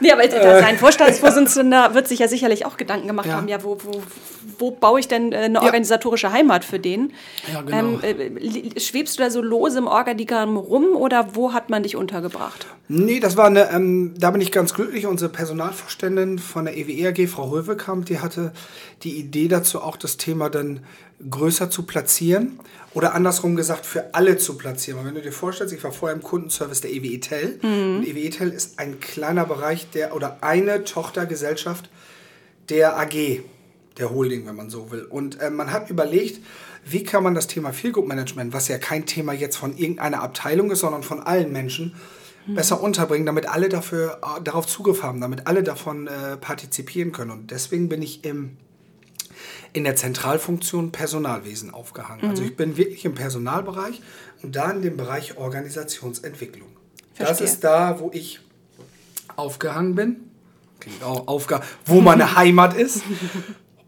[0.00, 0.60] Nee, aber äh.
[0.60, 3.34] sein Vorstandsvorsitzender wird sich ja sicherlich auch Gedanken gemacht ja.
[3.34, 4.02] haben, ja, wo, wo,
[4.58, 5.62] wo baue ich denn äh, eine ja.
[5.62, 7.12] organisatorische Heimat für den?
[7.52, 8.00] Ja, genau.
[8.02, 11.96] Ähm, äh, schwebst du da so lose im Organigramm rum oder wo hat man dich
[11.96, 12.66] untergebracht?
[12.88, 15.06] Nee, das war eine, ähm, da bin ich ganz glücklich.
[15.06, 18.52] Unsere Personalvorständin von der EWE AG, Frau Höwekamp, die hatte
[19.02, 20.80] die Idee dazu, auch das Thema dann
[21.28, 22.58] größer zu platzieren
[22.94, 24.98] oder andersrum gesagt für alle zu platzieren.
[24.98, 27.98] Weil wenn du dir vorstellst, ich war vorher im Kundenservice der EWE Tel mhm.
[27.98, 31.90] und EWE Tel ist ein kleiner Bereich der oder eine Tochtergesellschaft
[32.68, 33.42] der AG,
[33.98, 35.02] der Holding, wenn man so will.
[35.02, 36.40] Und äh, man hat überlegt,
[36.84, 40.70] wie kann man das Thema Feelgood Management, was ja kein Thema jetzt von irgendeiner Abteilung
[40.70, 41.94] ist, sondern von allen Menschen,
[42.46, 42.54] mhm.
[42.54, 47.30] besser unterbringen, damit alle dafür, äh, darauf Zugriff haben, damit alle davon äh, partizipieren können.
[47.30, 48.56] Und deswegen bin ich im
[49.72, 52.22] in der Zentralfunktion Personalwesen aufgehangen.
[52.22, 52.30] Also mhm.
[52.30, 54.00] Also ich bin wirklich im Personalbereich
[54.42, 56.68] und da in dem Bereich Organisationsentwicklung.
[57.14, 57.26] Verstehe.
[57.26, 58.40] Das ist da, wo ich
[59.36, 60.16] aufgehangen bin.
[60.80, 63.02] Klingt auch aufge wo meine Heimat ist.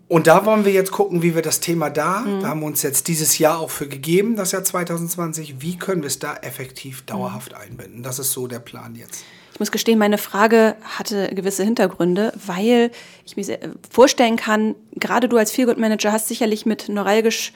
[0.08, 2.40] Und da wollen wir jetzt gucken, wie wir das Thema da, mhm.
[2.40, 6.02] da haben wir uns jetzt dieses Jahr auch für gegeben, das Jahr 2020, wie können
[6.02, 8.02] wir es da effektiv dauerhaft einbinden.
[8.02, 9.24] Das ist so der Plan jetzt.
[9.52, 12.90] Ich muss gestehen, meine Frage hatte gewisse Hintergründe, weil
[13.26, 13.58] ich mir
[13.90, 17.52] vorstellen kann, gerade du als Feelgood Manager hast sicherlich mit neuralgisch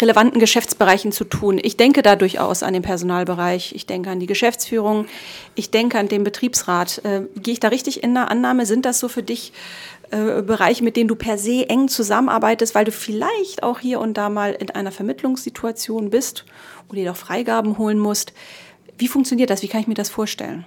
[0.00, 1.60] relevanten Geschäftsbereichen zu tun.
[1.62, 5.06] Ich denke da durchaus an den Personalbereich, ich denke an die Geschäftsführung,
[5.54, 7.02] ich denke an den Betriebsrat.
[7.04, 8.64] Äh, gehe ich da richtig in der Annahme?
[8.64, 9.52] Sind das so für dich
[10.10, 14.14] äh, Bereiche, mit denen du per se eng zusammenarbeitest, weil du vielleicht auch hier und
[14.14, 16.44] da mal in einer Vermittlungssituation bist
[16.88, 18.32] oder dir doch Freigaben holen musst?
[18.98, 19.62] Wie funktioniert das?
[19.62, 20.64] Wie kann ich mir das vorstellen?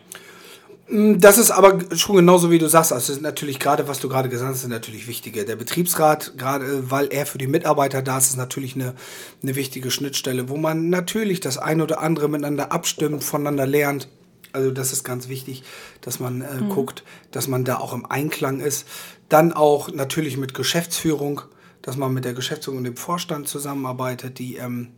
[0.89, 2.91] Mm, das ist aber schon genauso, wie du sagst.
[2.91, 5.43] Also, das ist natürlich gerade, was du gerade gesagt hast, ist natürlich wichtiger.
[5.43, 8.95] Der Betriebsrat, gerade weil er für die Mitarbeiter da ist, ist natürlich eine,
[9.43, 14.09] eine wichtige Schnittstelle, wo man natürlich das eine oder andere miteinander abstimmt, voneinander lernt.
[14.51, 15.63] Also, das ist ganz wichtig,
[16.01, 16.69] dass man äh, mhm.
[16.69, 18.87] guckt, dass man da auch im Einklang ist.
[19.29, 21.41] Dann auch natürlich mit Geschäftsführung,
[21.83, 24.89] dass man mit der Geschäftsführung und dem Vorstand zusammenarbeitet, die, ähm,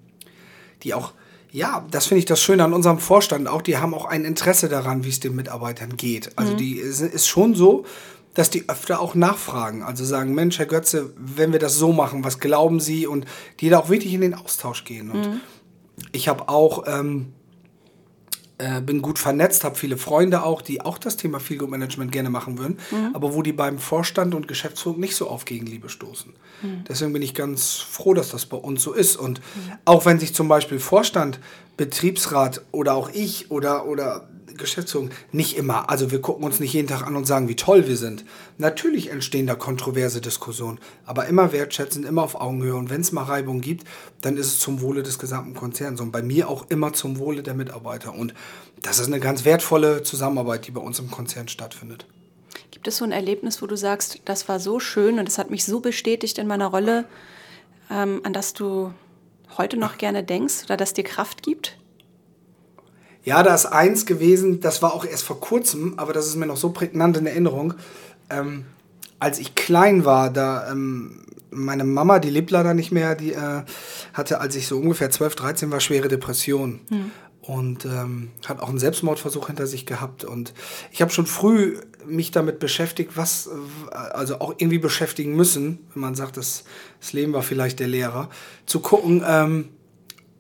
[0.84, 1.14] die auch
[1.52, 3.62] ja, das finde ich das Schöne an unserem Vorstand auch.
[3.62, 6.38] Die haben auch ein Interesse daran, wie es den Mitarbeitern geht.
[6.38, 6.58] Also mhm.
[6.58, 7.86] die ist, schon so,
[8.34, 9.84] dass die öfter auch nachfragen.
[9.84, 13.06] Also sagen, Mensch, Herr Götze, wenn wir das so machen, was glauben Sie?
[13.06, 13.26] Und
[13.60, 15.12] die da auch wirklich in den Austausch gehen.
[15.12, 15.42] Und mhm.
[16.14, 17.34] ich habe auch ähm,
[18.62, 22.30] äh, bin gut vernetzt, habe viele Freunde auch, die auch das Thema Feelgood Management gerne
[22.30, 23.16] machen würden, mhm.
[23.16, 26.34] aber wo die beim Vorstand und Geschäftsführung nicht so auf Gegenliebe stoßen.
[26.62, 26.84] Mhm.
[26.88, 29.16] Deswegen bin ich ganz froh, dass das bei uns so ist.
[29.16, 29.72] Und mhm.
[29.86, 31.40] auch wenn sich zum Beispiel Vorstand,
[31.82, 35.90] Betriebsrat oder auch ich oder, oder Geschäftsführung nicht immer.
[35.90, 38.24] Also wir gucken uns nicht jeden Tag an und sagen, wie toll wir sind.
[38.60, 42.76] Natürlich entstehen da kontroverse Diskussionen, aber immer wertschätzend, immer auf Augenhöhe.
[42.76, 43.88] Und wenn es mal Reibung gibt,
[44.22, 47.42] dann ist es zum Wohle des gesamten Konzerns und bei mir auch immer zum Wohle
[47.42, 48.14] der Mitarbeiter.
[48.14, 48.36] Und
[48.84, 52.06] das ist eine ganz wertvolle Zusammenarbeit, die bei uns im Konzern stattfindet.
[52.70, 55.50] Gibt es so ein Erlebnis, wo du sagst, das war so schön und das hat
[55.50, 57.06] mich so bestätigt in meiner Rolle,
[57.90, 58.94] ähm, an das du
[59.58, 61.78] heute noch gerne denkst oder das dir Kraft gibt?
[63.24, 66.48] Ja, da ist eins gewesen, das war auch erst vor kurzem, aber das ist mir
[66.48, 67.76] noch so prägnant in Erinnerung.
[68.30, 68.66] Ähm,
[69.20, 73.64] als ich klein war, da ähm, meine Mama, die lebt leider nicht mehr, die äh,
[74.14, 76.80] hatte, als ich so ungefähr 12, 13 war, schwere Depression.
[76.90, 77.12] Mhm.
[77.42, 80.24] Und ähm, hat auch einen Selbstmordversuch hinter sich gehabt.
[80.24, 80.54] Und
[80.92, 83.50] ich habe schon früh mich damit beschäftigt, was,
[83.92, 86.64] also auch irgendwie beschäftigen müssen, wenn man sagt, das,
[87.00, 88.30] das Leben war vielleicht der Lehrer,
[88.66, 89.70] zu gucken, ähm,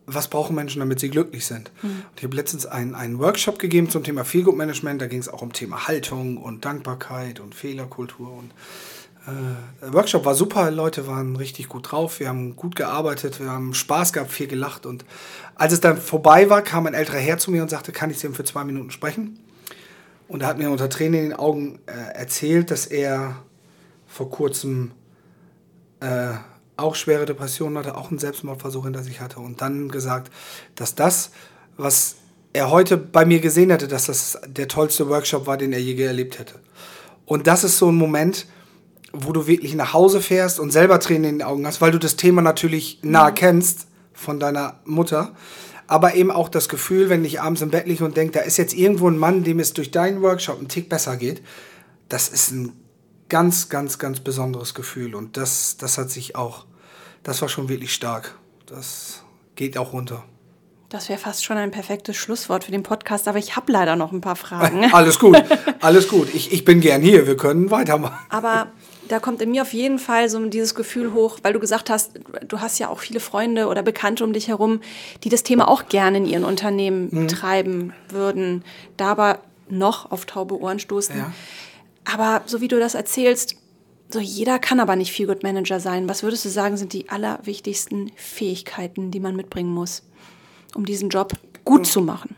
[0.06, 1.72] was brauchen Menschen, damit sie glücklich sind.
[1.82, 1.90] Mhm.
[1.90, 5.02] Und ich habe letztens einen, einen Workshop gegeben zum Thema Feelgood Management.
[5.02, 8.32] Da ging es auch um Thema Haltung und Dankbarkeit und Fehlerkultur.
[8.32, 8.52] Und
[9.26, 12.20] der Workshop war super, Leute waren richtig gut drauf.
[12.20, 14.86] Wir haben gut gearbeitet, wir haben Spaß gehabt, viel gelacht.
[14.86, 15.06] Und
[15.56, 18.18] als es dann vorbei war, kam ein älterer Herr zu mir und sagte, kann ich
[18.18, 19.40] Sie für zwei Minuten sprechen?
[20.28, 23.36] Und er hat mir unter Tränen in den Augen äh, erzählt, dass er
[24.08, 24.92] vor kurzem
[26.00, 26.34] äh,
[26.78, 30.32] auch schwere Depressionen hatte, auch einen Selbstmordversuch hinter sich hatte und dann gesagt,
[30.76, 31.32] dass das,
[31.78, 32.16] was
[32.54, 36.02] er heute bei mir gesehen hätte, dass das der tollste Workshop war, den er je
[36.02, 36.56] erlebt hätte.
[37.26, 38.48] Und das ist so ein Moment,
[39.13, 42.00] wo du wirklich nach Hause fährst und selber Tränen in den Augen hast, weil du
[42.00, 43.36] das Thema natürlich nah mhm.
[43.36, 45.34] kennst von deiner Mutter.
[45.88, 48.58] Aber eben auch das Gefühl, wenn ich abends im Bett liege und denke, da ist
[48.58, 51.41] jetzt irgendwo ein Mann, dem es durch deinen Workshop einen Tick besser geht,
[52.08, 52.74] das ist ein
[53.28, 55.15] ganz, ganz, ganz besonderes Gefühl.
[55.15, 56.65] Und das, das hat sich auch,
[57.24, 58.38] das war schon wirklich stark.
[58.65, 59.24] Das
[59.56, 60.24] geht auch runter.
[60.88, 64.12] Das wäre fast schon ein perfektes Schlusswort für den Podcast, aber ich habe leider noch
[64.12, 64.86] ein paar Fragen.
[64.93, 65.41] alles gut,
[65.80, 66.34] alles gut.
[66.34, 68.17] Ich, ich bin gern hier, wir können weitermachen.
[68.30, 68.67] Aber
[69.08, 72.20] da kommt in mir auf jeden Fall so dieses Gefühl hoch, weil du gesagt hast,
[72.48, 74.82] du hast ja auch viele Freunde oder Bekannte um dich herum,
[75.24, 77.28] die das Thema auch gerne in ihren Unternehmen mhm.
[77.28, 78.64] treiben würden,
[78.98, 81.18] da aber noch auf taube Ohren stoßen.
[81.18, 81.34] Ja.
[82.06, 83.56] Aber so wie du das erzählst,
[84.10, 86.10] so jeder kann aber nicht Feel Good Manager sein.
[86.10, 90.04] Was würdest du sagen, sind die allerwichtigsten Fähigkeiten, die man mitbringen muss,
[90.76, 91.34] um diesen Job
[91.64, 92.36] gut zu machen?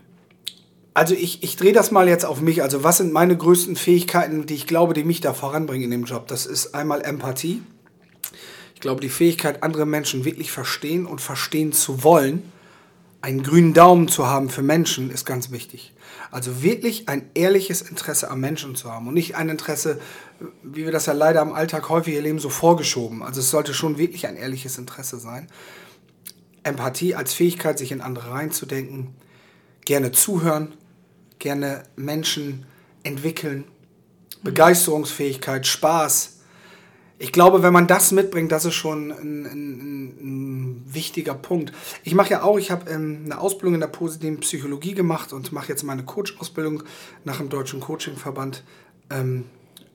[0.94, 2.62] Also ich, ich drehe das mal jetzt auf mich.
[2.62, 6.04] Also was sind meine größten Fähigkeiten, die ich glaube, die mich da voranbringen in dem
[6.04, 6.28] Job?
[6.28, 7.62] Das ist einmal Empathie.
[8.74, 12.44] Ich glaube, die Fähigkeit, andere Menschen wirklich verstehen und verstehen zu wollen,
[13.22, 15.94] einen grünen Daumen zu haben für Menschen, ist ganz wichtig.
[16.30, 19.98] Also wirklich ein ehrliches Interesse am Menschen zu haben und nicht ein Interesse,
[20.62, 23.22] wie wir das ja leider im Alltag häufig erleben, so vorgeschoben.
[23.22, 25.48] Also es sollte schon wirklich ein ehrliches Interesse sein.
[26.62, 29.14] Empathie als Fähigkeit, sich in andere reinzudenken,
[29.84, 30.74] gerne zuhören,
[31.44, 32.64] gerne Menschen
[33.04, 33.64] entwickeln,
[34.42, 36.34] Begeisterungsfähigkeit, Spaß,
[37.18, 41.72] ich glaube, wenn man das mitbringt, das ist schon ein, ein, ein wichtiger Punkt.
[42.02, 45.52] Ich mache ja auch, ich habe ähm, eine Ausbildung in der positiven Psychologie gemacht und
[45.52, 46.82] mache jetzt meine Coach-Ausbildung
[47.24, 48.64] nach dem Deutschen Coaching-Verband.
[49.10, 49.44] Ähm,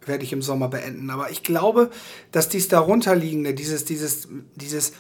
[0.06, 1.10] werde ich im Sommer beenden.
[1.10, 1.92] Aber ich glaube,
[2.32, 4.94] dass dies darunterliegende, dieses, dieses, dieses,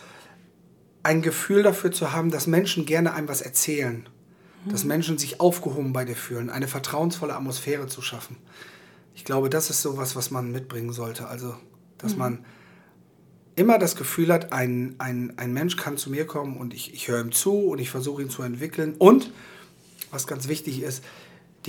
[1.01, 4.07] ein Gefühl dafür zu haben, dass Menschen gerne einem was erzählen.
[4.65, 8.37] Dass Menschen sich aufgehoben bei dir fühlen, eine vertrauensvolle Atmosphäre zu schaffen.
[9.15, 11.27] Ich glaube, das ist sowas, was man mitbringen sollte.
[11.27, 11.55] Also
[11.97, 12.19] dass mhm.
[12.19, 12.45] man
[13.55, 17.07] immer das Gefühl hat, ein, ein, ein Mensch kann zu mir kommen und ich, ich
[17.07, 18.95] höre ihm zu und ich versuche ihn zu entwickeln.
[18.97, 19.31] Und,
[20.11, 21.03] was ganz wichtig ist,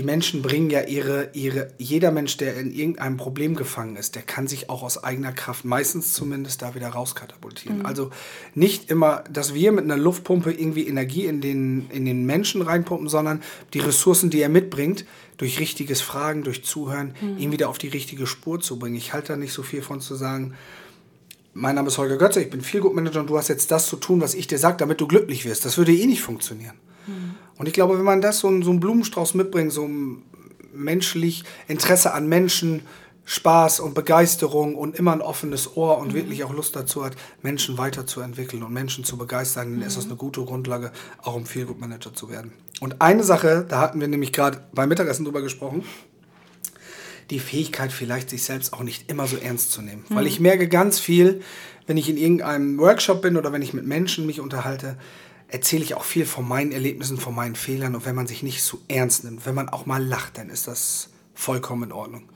[0.01, 4.23] die Menschen bringen ja ihre, ihre, jeder Mensch, der in irgendeinem Problem gefangen ist, der
[4.23, 7.81] kann sich auch aus eigener Kraft, meistens zumindest, da wieder rauskatapultieren.
[7.81, 7.87] Mhm.
[7.87, 8.09] Also
[8.55, 13.11] nicht immer, dass wir mit einer Luftpumpe irgendwie Energie in den, in den Menschen reinpumpen,
[13.11, 13.43] sondern
[13.75, 15.05] die Ressourcen, die er mitbringt,
[15.37, 17.37] durch richtiges Fragen, durch Zuhören, mhm.
[17.37, 18.97] ihn wieder auf die richtige Spur zu bringen.
[18.97, 20.55] Ich halte da nicht so viel von zu sagen,
[21.53, 24.23] mein Name ist Holger Götze, ich bin Feelgood-Manager und du hast jetzt das zu tun,
[24.23, 25.67] was ich dir sage, damit du glücklich wirst.
[25.67, 26.77] Das würde eh nicht funktionieren.
[27.07, 27.35] Mhm.
[27.61, 29.87] Und ich glaube, wenn man das so, so einen Blumenstrauß mitbringt, so
[30.73, 32.81] menschlich Interesse an Menschen,
[33.27, 36.15] Spaß und Begeisterung und immer ein offenes Ohr und mhm.
[36.15, 40.13] wirklich auch Lust dazu hat, Menschen weiterzuentwickeln und Menschen zu begeistern, dann ist das mhm.
[40.13, 42.51] eine gute Grundlage, auch um Feelgood Manager zu werden.
[42.81, 45.85] Und eine Sache, da hatten wir nämlich gerade beim Mittagessen drüber gesprochen,
[47.29, 50.07] die Fähigkeit vielleicht sich selbst auch nicht immer so ernst zu nehmen.
[50.09, 50.15] Mhm.
[50.15, 51.43] Weil ich merke ganz viel,
[51.87, 54.97] wenn ich in irgendeinem Workshop bin oder wenn ich mit Menschen mich unterhalte,
[55.51, 57.95] erzähle ich auch viel von meinen Erlebnissen, von meinen Fehlern.
[57.95, 60.67] Und wenn man sich nicht so ernst nimmt, wenn man auch mal lacht, dann ist
[60.67, 62.29] das vollkommen in Ordnung.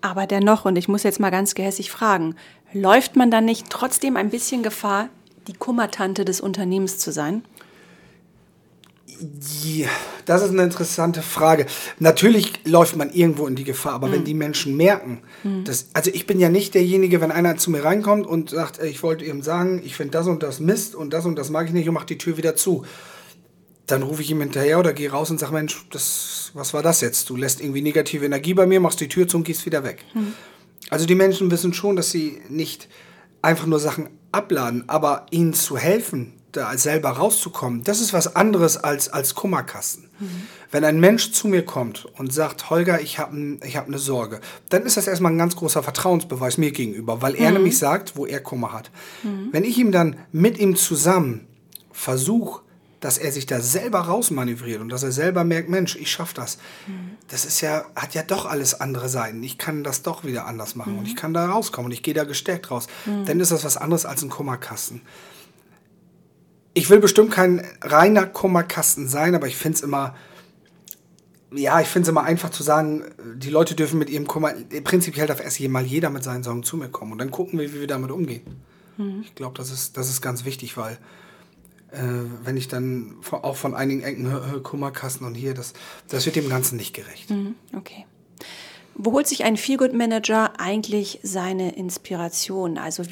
[0.00, 2.36] Aber dennoch, und ich muss jetzt mal ganz gehässig fragen,
[2.72, 5.08] läuft man dann nicht trotzdem ein bisschen Gefahr,
[5.46, 7.44] die Kummertante des Unternehmens zu sein?
[9.64, 9.88] Ja,
[10.24, 11.66] das ist eine interessante Frage.
[11.98, 14.12] Natürlich läuft man irgendwo in die Gefahr, aber mhm.
[14.12, 15.64] wenn die Menschen merken, mhm.
[15.64, 19.02] dass, also ich bin ja nicht derjenige, wenn einer zu mir reinkommt und sagt, ich
[19.02, 21.72] wollte ihm sagen, ich finde das und das Mist und das und das mag ich
[21.72, 22.84] nicht und mache die Tür wieder zu.
[23.86, 27.00] Dann rufe ich ihm hinterher oder gehe raus und sage, Mensch, das, was war das
[27.00, 27.28] jetzt?
[27.28, 30.04] Du lässt irgendwie negative Energie bei mir, machst die Tür zu und gehst wieder weg.
[30.14, 30.34] Mhm.
[30.90, 32.88] Also die Menschen wissen schon, dass sie nicht
[33.42, 38.76] einfach nur Sachen abladen, aber ihnen zu helfen, da selber rauszukommen, das ist was anderes
[38.76, 40.08] als, als Kummerkasten.
[40.18, 40.42] Mhm.
[40.70, 44.40] Wenn ein Mensch zu mir kommt und sagt, Holger, ich habe ich hab eine Sorge,
[44.70, 47.58] dann ist das erstmal ein ganz großer Vertrauensbeweis mir gegenüber, weil er mhm.
[47.58, 48.90] nämlich sagt, wo er Kummer hat.
[49.22, 49.48] Mhm.
[49.52, 51.46] Wenn ich ihm dann mit ihm zusammen
[51.92, 52.62] versuche,
[53.04, 56.56] dass er sich da selber rausmanövriert und dass er selber merkt, Mensch, ich schaffe das.
[56.86, 57.18] Mhm.
[57.28, 59.42] Das ist ja, hat ja doch alles andere Seiten.
[59.42, 61.00] Ich kann das doch wieder anders machen mhm.
[61.00, 62.86] und ich kann da rauskommen und ich gehe da gestärkt raus.
[63.04, 63.26] Mhm.
[63.26, 65.02] Dann ist das was anderes als ein Kummerkasten.
[66.74, 70.14] Ich will bestimmt kein reiner Kummerkasten sein, aber ich finde es immer,
[71.52, 73.04] ja, ich finde es immer einfach zu sagen,
[73.36, 76.76] die Leute dürfen mit ihrem Kummer, prinzipiell darf erst mal jeder mit seinen Sorgen zu
[76.76, 78.42] mir kommen und dann gucken wir, wie wir damit umgehen.
[78.96, 79.22] Mhm.
[79.22, 80.98] Ich glaube, das ist, das ist ganz wichtig, weil
[81.92, 85.74] äh, wenn ich dann auch von einigen Ecken höre, Kummerkasten und hier, das,
[86.08, 87.30] das wird dem Ganzen nicht gerecht.
[87.30, 88.04] Mhm, okay.
[88.96, 92.78] Wo holt sich ein Feelgood-Manager eigentlich seine Inspiration?
[92.78, 93.02] Also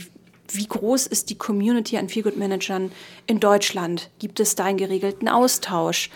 [0.55, 2.93] wie groß ist die Community an Feelgood-Managern
[3.27, 4.11] in Deutschland?
[4.19, 6.11] Gibt es da einen geregelten Austausch?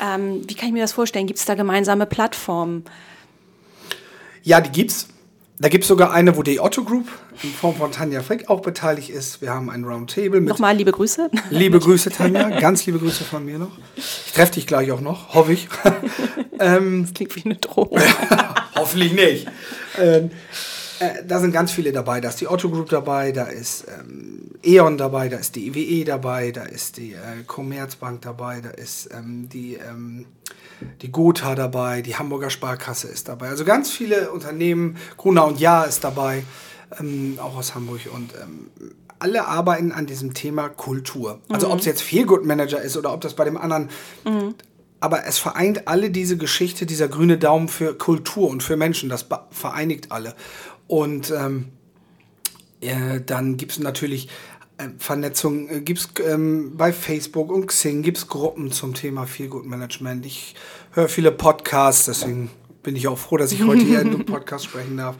[0.00, 1.26] Ähm, wie kann ich mir das vorstellen?
[1.26, 2.84] Gibt es da gemeinsame Plattformen?
[4.42, 5.08] Ja, die gibt's.
[5.58, 7.08] Da gibt es sogar eine, wo die Otto Group
[7.42, 9.40] in Form von Tanja Frick auch beteiligt ist.
[9.40, 10.50] Wir haben ein Roundtable mit.
[10.50, 11.30] Nochmal liebe Grüße.
[11.48, 12.60] Liebe Grüße, Tanja.
[12.60, 13.72] Ganz liebe Grüße von mir noch.
[13.96, 15.68] Ich treffe dich gleich auch noch, hoffe ich.
[16.60, 17.98] ähm, das klingt wie eine Drohung.
[18.74, 19.46] Hoffentlich nicht.
[19.98, 20.30] Ähm,
[21.00, 22.20] äh, da sind ganz viele dabei.
[22.20, 26.04] Da ist die Otto Group dabei, da ist ähm, E.ON dabei, da ist die IWE
[26.04, 30.26] dabei, da ist die äh, Commerzbank dabei, da ist ähm, die, ähm,
[31.02, 33.48] die Gotha dabei, die Hamburger Sparkasse ist dabei.
[33.48, 36.44] Also ganz viele Unternehmen, Grunau und Ja ist dabei,
[36.98, 38.00] ähm, auch aus Hamburg.
[38.12, 38.70] Und ähm,
[39.18, 41.40] alle arbeiten an diesem Thema Kultur.
[41.48, 41.72] Also mhm.
[41.74, 43.90] ob es jetzt Feel Good Manager ist oder ob das bei dem anderen
[44.24, 44.54] mhm
[45.00, 49.26] aber es vereint alle diese Geschichte, dieser grüne Daumen für Kultur und für Menschen, das
[49.50, 50.34] vereinigt alle.
[50.88, 51.66] Und ähm,
[52.80, 54.28] äh, dann gibt es natürlich
[54.78, 59.26] äh, Vernetzung, äh, gibt es ähm, bei Facebook und Xing gibt es Gruppen zum Thema
[59.26, 60.26] Feelgood Management.
[60.26, 60.54] Ich
[60.92, 62.50] höre viele Podcasts, deswegen
[62.82, 65.16] bin ich auch froh, dass ich heute hier in einem Podcast sprechen darf.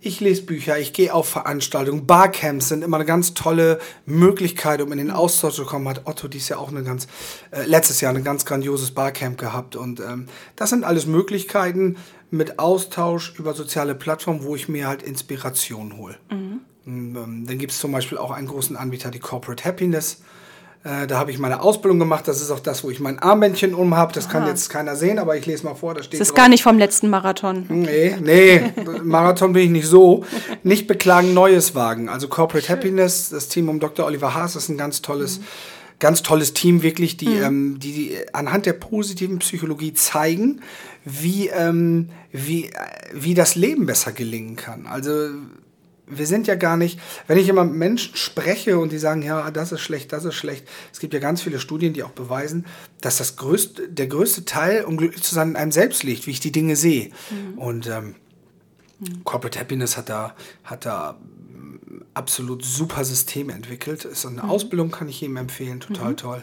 [0.00, 2.06] Ich lese Bücher, ich gehe auf Veranstaltungen.
[2.06, 5.88] Barcamps sind immer eine ganz tolle Möglichkeit, um in den Austausch zu kommen.
[5.88, 7.08] Hat Otto dies Jahr auch eine ganz,
[7.50, 9.74] äh, letztes Jahr ein ganz grandioses Barcamp gehabt.
[9.74, 11.96] Und ähm, das sind alles Möglichkeiten
[12.30, 16.16] mit Austausch über soziale Plattformen, wo ich mir halt Inspiration hole.
[16.30, 16.60] Mhm.
[16.86, 20.22] Ähm, dann gibt es zum Beispiel auch einen großen Anbieter, die Corporate Happiness.
[20.84, 22.28] Äh, da habe ich meine Ausbildung gemacht.
[22.28, 24.12] Das ist auch das, wo ich mein Armbändchen um habe.
[24.12, 24.32] Das Aha.
[24.32, 25.94] kann jetzt keiner sehen, aber ich lese mal vor.
[25.94, 26.44] Da steht das ist drauf.
[26.44, 27.66] gar nicht vom letzten Marathon.
[27.68, 30.24] Nee, nee, Marathon bin ich nicht so.
[30.62, 32.08] Nicht beklagen, Neues wagen.
[32.08, 32.76] Also Corporate Schön.
[32.76, 34.06] Happiness, das Team um Dr.
[34.06, 35.44] Oliver Haas ist ein ganz tolles, mhm.
[35.98, 37.42] ganz tolles Team, wirklich, die, mhm.
[37.42, 40.60] ähm, die, die anhand der positiven Psychologie zeigen,
[41.08, 42.72] wie, ähm, wie, äh,
[43.12, 44.86] wie das Leben besser gelingen kann.
[44.86, 45.30] Also
[46.10, 49.50] wir sind ja gar nicht, wenn ich immer mit Menschen spreche und die sagen, ja,
[49.50, 50.66] das ist schlecht, das ist schlecht.
[50.92, 52.66] Es gibt ja ganz viele Studien, die auch beweisen,
[53.00, 56.32] dass das größte, der größte Teil, um glücklich zu sein, in einem selbst liegt, wie
[56.32, 57.10] ich die Dinge sehe.
[57.30, 57.58] Mhm.
[57.58, 58.14] Und ähm,
[59.00, 59.24] mhm.
[59.24, 61.18] Corporate Happiness hat da, hat da
[62.14, 64.04] absolut super Systeme entwickelt.
[64.04, 64.50] Ist eine mhm.
[64.50, 66.16] Ausbildung, kann ich jedem empfehlen, total mhm.
[66.16, 66.42] toll.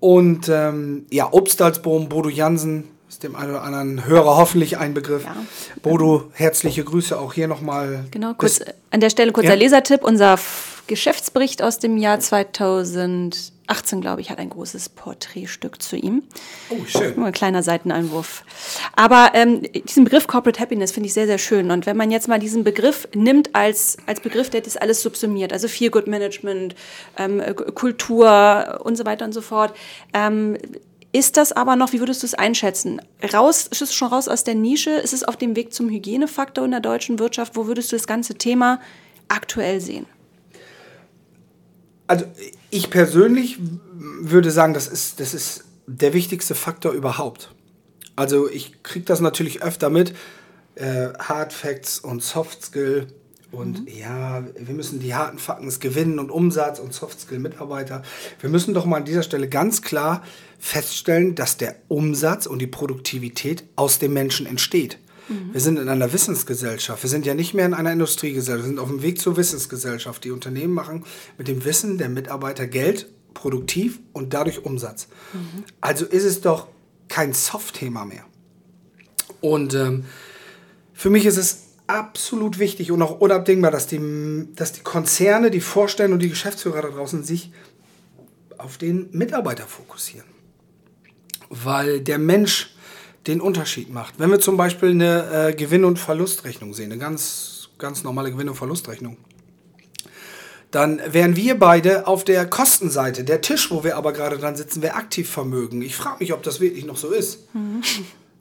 [0.00, 5.24] Und ähm, ja, Obstalsboom, Bodo Jansen, ist dem einen oder anderen Hörer hoffentlich ein Begriff.
[5.24, 5.36] Ja.
[5.82, 8.04] Bodo, herzliche Grüße auch hier nochmal.
[8.10, 9.54] Genau, kurz, an der Stelle kurzer ja.
[9.54, 10.04] Lesertipp.
[10.04, 10.38] Unser
[10.88, 16.22] Geschäftsbericht aus dem Jahr 2018, glaube ich, hat ein großes Porträtstück zu ihm.
[16.70, 17.14] Oh, schön.
[17.16, 18.44] Nur ein kleiner Seiteneinwurf.
[18.94, 21.70] Aber ähm, diesen Begriff Corporate Happiness finde ich sehr, sehr schön.
[21.70, 25.52] Und wenn man jetzt mal diesen Begriff nimmt als, als Begriff, der das alles subsumiert,
[25.52, 26.74] also Feel Good Management,
[27.16, 27.42] ähm,
[27.74, 29.74] Kultur und so weiter und so fort,
[30.14, 30.56] ähm,
[31.12, 33.00] ist das aber noch, wie würdest du es einschätzen?
[33.32, 34.90] Raus, ist es schon raus aus der Nische?
[34.90, 37.56] Ist es auf dem Weg zum Hygienefaktor in der deutschen Wirtschaft?
[37.56, 38.80] Wo würdest du das ganze Thema
[39.28, 40.06] aktuell sehen?
[42.06, 42.26] Also
[42.70, 43.58] ich persönlich
[44.20, 47.54] würde sagen, das ist, das ist der wichtigste Faktor überhaupt.
[48.16, 50.14] Also ich kriege das natürlich öfter mit,
[50.74, 53.06] äh, Hard Facts und Soft Skill
[53.50, 53.88] und mhm.
[53.88, 58.02] ja, wir müssen die harten Fakten, Gewinnen und Umsatz und Softskill-Mitarbeiter.
[58.40, 60.22] Wir müssen doch mal an dieser Stelle ganz klar
[60.58, 64.98] feststellen, dass der Umsatz und die Produktivität aus dem Menschen entsteht.
[65.28, 65.52] Mhm.
[65.52, 67.02] Wir sind in einer Wissensgesellschaft.
[67.02, 68.64] Wir sind ja nicht mehr in einer Industriegesellschaft.
[68.64, 70.24] Wir sind auf dem Weg zur Wissensgesellschaft.
[70.24, 71.04] Die Unternehmen machen
[71.36, 75.08] mit dem Wissen der Mitarbeiter Geld, produktiv und dadurch Umsatz.
[75.32, 75.64] Mhm.
[75.80, 76.66] Also ist es doch
[77.08, 78.24] kein Soft-Thema mehr.
[79.40, 80.04] Und ähm,
[80.92, 85.60] für mich ist es absolut wichtig und auch unabdingbar, dass die, dass die Konzerne, die
[85.60, 87.52] Vorstände und die Geschäftsführer da draußen sich
[88.58, 90.37] auf den Mitarbeiter fokussieren.
[91.48, 92.74] Weil der Mensch
[93.26, 94.14] den Unterschied macht.
[94.18, 98.48] Wenn wir zum Beispiel eine äh, Gewinn- und Verlustrechnung sehen, eine ganz, ganz normale Gewinn-
[98.48, 99.16] und Verlustrechnung,
[100.70, 103.24] dann wären wir beide auf der Kostenseite.
[103.24, 105.80] Der Tisch, wo wir aber gerade dran sitzen, wäre Aktivvermögen.
[105.82, 107.54] Ich frage mich, ob das wirklich noch so ist.
[107.54, 107.82] Mhm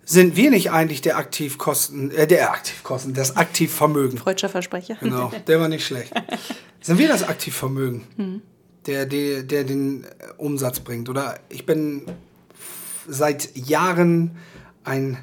[0.08, 4.18] sind wir nicht eigentlich der Aktivkosten, äh, der Aktivkosten, das Aktivvermögen?
[4.18, 4.96] Freudscher Versprecher.
[5.02, 6.14] Genau, der war nicht schlecht.
[6.82, 8.04] sind wir das Aktivvermögen?
[8.16, 8.42] Hm.
[8.86, 11.10] der, der, der den Umsatz bringt.
[11.10, 12.04] Oder ich bin
[13.08, 14.38] seit Jahren
[14.84, 15.18] ein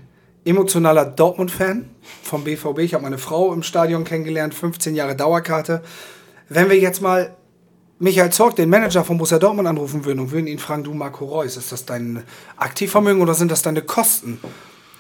[0.45, 1.89] emotionaler Dortmund-Fan
[2.22, 2.80] vom BVB.
[2.80, 5.82] Ich habe meine Frau im Stadion kennengelernt, 15 Jahre Dauerkarte.
[6.49, 7.35] Wenn wir jetzt mal
[7.99, 11.24] Michael Zorg, den Manager von Borussia Dortmund, anrufen würden und würden ihn fragen, du Marco
[11.24, 12.24] Reus, ist das dein
[12.57, 14.39] Aktivvermögen oder sind das deine Kosten?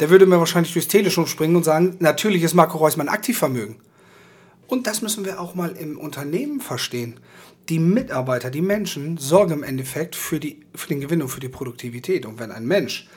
[0.00, 3.76] Der würde mir wahrscheinlich durchs Telefon springen und sagen, natürlich ist Marco Reus mein Aktivvermögen.
[4.66, 7.20] Und das müssen wir auch mal im Unternehmen verstehen.
[7.68, 11.48] Die Mitarbeiter, die Menschen sorgen im Endeffekt für, die, für den Gewinn und für die
[11.48, 12.26] Produktivität.
[12.26, 13.08] Und wenn ein Mensch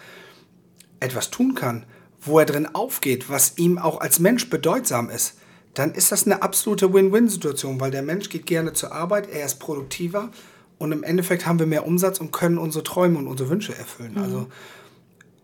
[0.99, 1.85] etwas tun kann,
[2.21, 5.37] wo er drin aufgeht, was ihm auch als Mensch bedeutsam ist,
[5.73, 9.59] dann ist das eine absolute Win-Win-Situation, weil der Mensch geht gerne zur Arbeit, er ist
[9.59, 10.31] produktiver
[10.79, 14.13] und im Endeffekt haben wir mehr Umsatz und können unsere Träume und unsere Wünsche erfüllen.
[14.13, 14.21] Mhm.
[14.21, 14.47] Also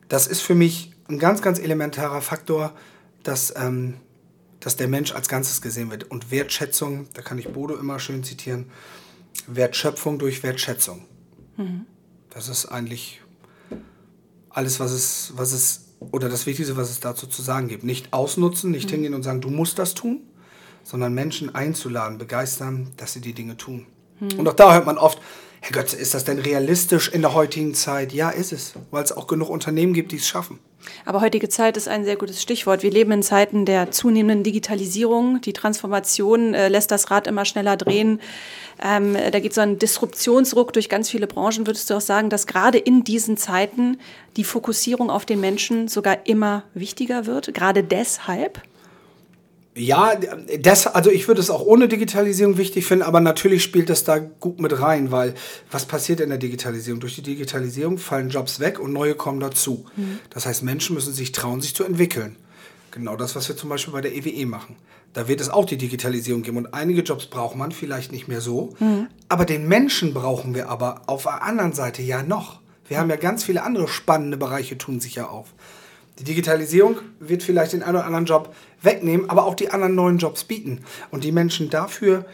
[0.10, 2.74] das ist für mich ein ganz, ganz elementarer Faktor,
[3.24, 3.96] dass, ähm,
[4.64, 6.10] dass der Mensch als Ganzes gesehen wird.
[6.10, 8.72] Und Wertschätzung, da kann ich Bodo immer schön zitieren,
[9.48, 11.06] Wertschöpfung durch Wertschätzung.
[11.58, 11.86] Mhm.
[12.30, 13.22] Das ist eigentlich
[14.50, 17.84] alles, was es, was es oder das Wichtigste, was es dazu zu sagen gibt.
[17.84, 18.92] Nicht ausnutzen, nicht mhm.
[18.92, 20.22] hingehen und sagen, du musst das tun,
[20.84, 23.86] sondern Menschen einzuladen, begeistern, dass sie die Dinge tun.
[24.20, 24.40] Mhm.
[24.40, 25.20] Und auch da hört man oft,
[25.62, 28.12] Herr Götze, ist das denn realistisch in der heutigen Zeit?
[28.12, 30.60] Ja, ist es, weil es auch genug Unternehmen gibt, die es schaffen.
[31.06, 32.84] Aber heutige Zeit ist ein sehr gutes Stichwort.
[32.84, 35.42] Wir leben in Zeiten der zunehmenden Digitalisierung.
[35.42, 38.20] Die Transformation äh, lässt das Rad immer schneller drehen.
[38.84, 41.68] Ähm, da geht so ein Disruptionsruck durch ganz viele Branchen.
[41.68, 43.98] Würdest du auch sagen, dass gerade in diesen Zeiten
[44.38, 47.54] die Fokussierung auf den Menschen sogar immer wichtiger wird?
[47.54, 48.62] Gerade deshalb?
[49.76, 50.14] Ja,
[50.60, 54.20] das, also ich würde es auch ohne Digitalisierung wichtig finden, aber natürlich spielt das da
[54.20, 55.34] gut mit rein, weil
[55.72, 57.00] was passiert in der Digitalisierung?
[57.00, 59.86] Durch die Digitalisierung fallen Jobs weg und neue kommen dazu.
[59.96, 60.20] Mhm.
[60.30, 62.36] Das heißt, Menschen müssen sich trauen, sich zu entwickeln.
[62.92, 64.76] Genau das, was wir zum Beispiel bei der EWE e machen.
[65.14, 68.42] Da wird es auch die Digitalisierung geben und einige Jobs braucht man vielleicht nicht mehr
[68.42, 69.08] so, mhm.
[69.30, 72.60] aber den Menschen brauchen wir aber auf der anderen Seite ja noch.
[72.88, 75.48] Wir haben ja ganz viele andere spannende Bereiche tun sich ja auf.
[76.20, 80.20] Die Digitalisierung wird vielleicht den einen oder anderen Job wegnehmen, aber auch die anderen neuen
[80.20, 80.82] Jobs bieten.
[81.10, 82.26] Und die Menschen dafür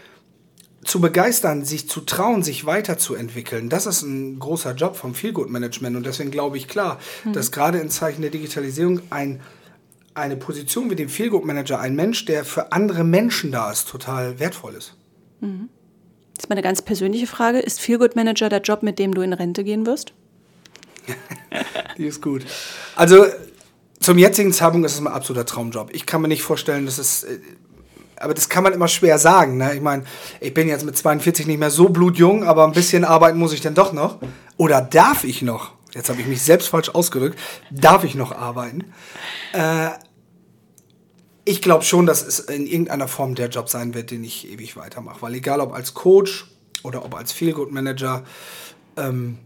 [0.83, 5.95] zu begeistern, sich zu trauen, sich weiterzuentwickeln, das ist ein großer Job vom Feelgood-Management.
[5.95, 7.33] Und deswegen glaube ich klar, mhm.
[7.33, 9.41] dass gerade in Zeichen der Digitalisierung ein,
[10.13, 14.75] eine Position wie dem Feelgood-Manager, ein Mensch, der für andere Menschen da ist, total wertvoll
[14.75, 14.95] ist.
[15.41, 15.69] Mhm.
[16.35, 17.59] Das ist meine ganz persönliche Frage.
[17.59, 20.13] Ist Feelgood-Manager der Job, mit dem du in Rente gehen wirst?
[21.97, 22.45] Die ist gut.
[22.95, 23.25] Also
[24.09, 25.93] zum jetzigen Zeitpunkt ist es ein absoluter Traumjob.
[25.93, 27.25] Ich kann mir nicht vorstellen, dass es.
[27.25, 27.41] Äh,
[28.15, 29.57] aber das kann man immer schwer sagen.
[29.57, 29.75] Ne?
[29.75, 30.03] Ich meine,
[30.39, 33.61] ich bin jetzt mit 42 nicht mehr so blutjung, aber ein bisschen arbeiten muss ich
[33.61, 34.17] denn doch noch.
[34.57, 35.73] Oder darf ich noch?
[35.93, 37.37] Jetzt habe ich mich selbst falsch ausgedrückt.
[37.69, 38.85] Darf ich noch arbeiten?
[39.53, 39.89] Äh,
[41.45, 44.75] ich glaube schon, dass es in irgendeiner Form der Job sein wird, den ich ewig
[44.75, 45.21] weitermache.
[45.21, 46.47] Weil egal ob als Coach
[46.81, 48.23] oder ob als Feelgood Manager,
[48.97, 49.37] ähm,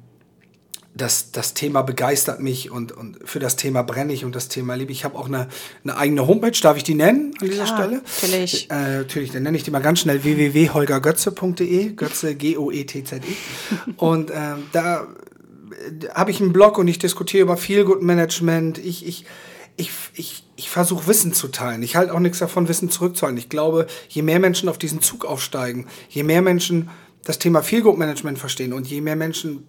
[0.96, 4.76] das, das Thema begeistert mich und, und für das Thema brenne ich und das Thema
[4.76, 5.00] liebe ich.
[5.00, 5.48] Ich habe auch eine,
[5.84, 8.02] eine eigene Homepage, darf ich die nennen an dieser Klar, Stelle?
[8.22, 8.70] Natürlich.
[8.70, 13.20] Äh, natürlich, dann nenne ich die mal ganz schnell www.holgergötze.de, Götze, G-O-E-T-Z-E.
[13.20, 13.98] -E.
[13.98, 14.36] und äh,
[14.72, 15.08] da
[16.14, 18.78] habe ich einen Blog und ich diskutiere über Feelgood Management.
[18.78, 19.26] Ich, ich,
[19.76, 21.82] ich, ich, ich versuche Wissen zu teilen.
[21.82, 23.39] Ich halte auch nichts davon, Wissen zurückzuhalten.
[23.39, 26.89] Ich glaube, je mehr Menschen auf diesen Zug aufsteigen, je mehr Menschen
[27.24, 29.66] das Thema Feelgood Management verstehen und je mehr Menschen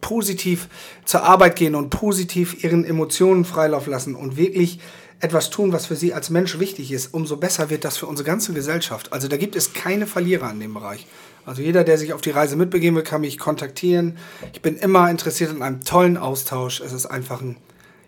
[0.00, 0.68] positiv
[1.04, 4.80] zur Arbeit gehen und positiv ihren Emotionen Freilauf lassen und wirklich
[5.20, 8.26] etwas tun, was für sie als Mensch wichtig ist, umso besser wird das für unsere
[8.26, 9.12] ganze Gesellschaft.
[9.12, 11.06] Also da gibt es keine Verlierer in dem Bereich.
[11.44, 14.18] Also jeder, der sich auf die Reise mitbegeben will, kann mich kontaktieren.
[14.52, 16.80] Ich bin immer interessiert in einem tollen Austausch.
[16.80, 17.56] Es ist einfach ein,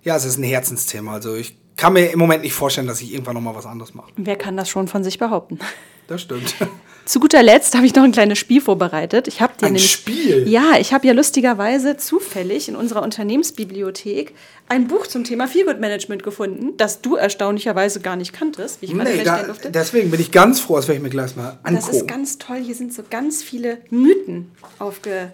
[0.03, 1.15] ja, es ist ein Herzensthema.
[1.15, 3.95] Also ich kann mir im Moment nicht vorstellen, dass ich irgendwann noch mal was anderes
[3.95, 4.13] mache.
[4.17, 5.59] Wer kann das schon von sich behaupten?
[6.07, 6.55] Das stimmt.
[7.11, 9.27] Zu guter Letzt habe ich noch ein kleines Spiel vorbereitet.
[9.27, 10.47] Ich habe dir ein nämlich, Spiel?
[10.47, 14.33] Ja, ich habe ja lustigerweise zufällig in unserer Unternehmensbibliothek
[14.69, 18.95] ein Buch zum Thema Feelgood Management gefunden, das du erstaunlicherweise gar nicht kanntest, wie ich
[18.95, 21.75] nee, da, Deswegen bin ich ganz froh, das werde ich mir gleich mal angucken.
[21.75, 22.59] Das ist ganz toll.
[22.59, 25.33] Hier sind so ganz viele Mythen aufge,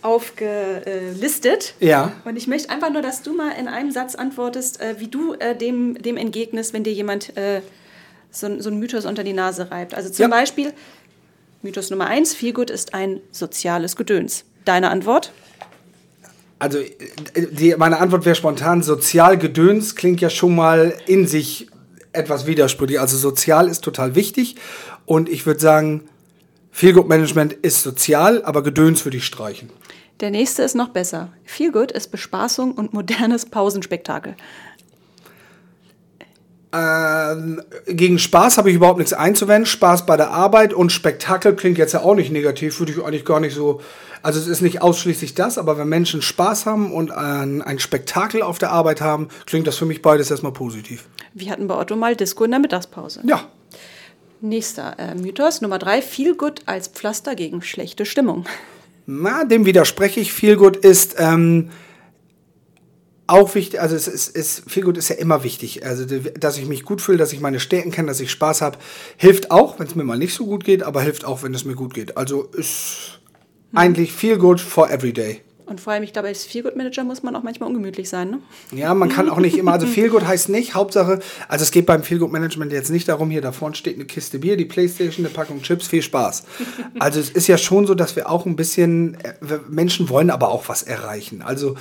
[0.00, 1.74] aufgelistet.
[1.78, 2.12] Ja.
[2.24, 5.34] Und ich möchte einfach nur, dass du mal in einem Satz antwortest, äh, wie du
[5.34, 7.60] äh, dem, dem entgegnest, wenn dir jemand äh,
[8.30, 9.94] so, so ein Mythos unter die Nase reibt.
[9.94, 10.28] Also zum ja.
[10.28, 10.72] Beispiel,
[11.62, 14.44] Mythos Nummer eins, Feelgood ist ein soziales Gedöns.
[14.64, 15.32] Deine Antwort?
[16.58, 16.78] Also
[17.36, 21.68] die, meine Antwort wäre spontan, sozial Gedöns klingt ja schon mal in sich
[22.12, 23.00] etwas widersprüchlich.
[23.00, 24.56] Also sozial ist total wichtig
[25.06, 26.02] und ich würde sagen,
[26.72, 29.70] Feelgood Management ist sozial, aber Gedöns würde ich streichen.
[30.20, 31.32] Der nächste ist noch besser.
[31.44, 34.36] Feelgood ist Bespaßung und modernes Pausenspektakel.
[36.74, 39.66] Ähm, gegen Spaß habe ich überhaupt nichts einzuwenden.
[39.66, 43.24] Spaß bei der Arbeit und Spektakel klingt jetzt ja auch nicht negativ, würde ich eigentlich
[43.24, 43.80] gar nicht so.
[44.22, 48.42] Also es ist nicht ausschließlich das, aber wenn Menschen Spaß haben und ein, ein Spektakel
[48.42, 51.06] auf der Arbeit haben, klingt das für mich beides erstmal positiv.
[51.34, 53.20] Wir hatten bei Otto mal Disco in der Mittagspause.
[53.24, 53.42] Ja.
[54.40, 58.46] Nächster äh, Mythos, Nummer drei, viel gut als Pflaster gegen schlechte Stimmung.
[59.06, 60.32] Na, dem widerspreche ich.
[60.32, 61.70] Viel gut ist ähm,
[63.26, 65.86] auch wichtig, also es ist, ist viel gut ist ja immer wichtig.
[65.86, 68.78] Also, dass ich mich gut fühle, dass ich meine Stärken kenne, dass ich Spaß habe,
[69.16, 71.64] hilft auch, wenn es mir mal nicht so gut geht, aber hilft auch, wenn es
[71.64, 72.16] mir gut geht.
[72.16, 73.20] Also ist
[73.70, 73.78] hm.
[73.78, 75.40] eigentlich viel gut for every day.
[75.64, 78.38] Und vor allem, ich glaube, als Feelgood-Manager muss man auch manchmal ungemütlich sein, ne?
[78.72, 82.02] Ja, man kann auch nicht immer, also Feelgood heißt nicht, Hauptsache, also es geht beim
[82.02, 85.62] Feelgood-Management jetzt nicht darum, hier da vorne steht eine Kiste Bier, die Playstation, eine Packung
[85.62, 86.44] Chips, viel Spaß.
[86.98, 90.50] Also es ist ja schon so, dass wir auch ein bisschen, äh, Menschen wollen aber
[90.50, 91.40] auch was erreichen.
[91.40, 91.76] Also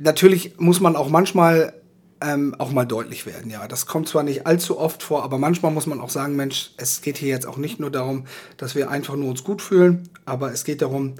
[0.00, 1.74] natürlich muss man auch manchmal
[2.20, 3.50] ähm, auch mal deutlich werden.
[3.50, 6.72] Ja, das kommt zwar nicht allzu oft vor, aber manchmal muss man auch sagen, Mensch,
[6.76, 8.24] es geht hier jetzt auch nicht nur darum,
[8.56, 11.14] dass wir einfach nur uns gut fühlen, aber es geht darum,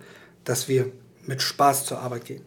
[0.44, 0.90] dass wir
[1.26, 2.42] mit Spaß zur Arbeit gehen.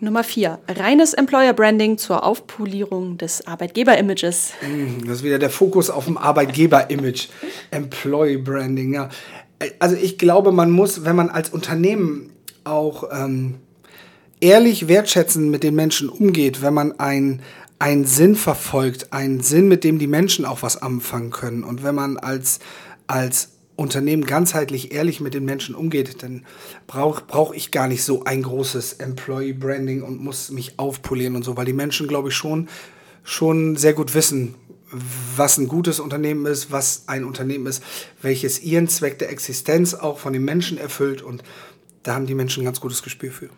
[0.00, 4.52] Nummer vier, reines Employer Branding zur Aufpolierung des Arbeitgeber-Images.
[4.62, 7.28] Mm, das ist wieder der Fokus auf dem Arbeitgeber-Image.
[7.72, 9.08] Employee Branding, ja.
[9.80, 12.30] Also ich glaube, man muss, wenn man als Unternehmen
[12.62, 13.56] auch ähm,
[14.40, 17.42] ehrlich wertschätzend mit den Menschen umgeht, wenn man ein,
[17.78, 21.94] einen Sinn verfolgt, einen Sinn, mit dem die Menschen auch was anfangen können und wenn
[21.94, 22.58] man als,
[23.06, 26.44] als Unternehmen ganzheitlich ehrlich mit den Menschen umgeht, dann
[26.88, 31.44] brauche brauch ich gar nicht so ein großes Employee Branding und muss mich aufpolieren und
[31.44, 32.68] so, weil die Menschen, glaube ich, schon,
[33.22, 34.56] schon sehr gut wissen,
[35.36, 37.82] was ein gutes Unternehmen ist, was ein Unternehmen ist,
[38.20, 41.44] welches ihren Zweck der Existenz auch von den Menschen erfüllt und
[42.02, 43.48] da haben die Menschen ein ganz gutes Gespür für.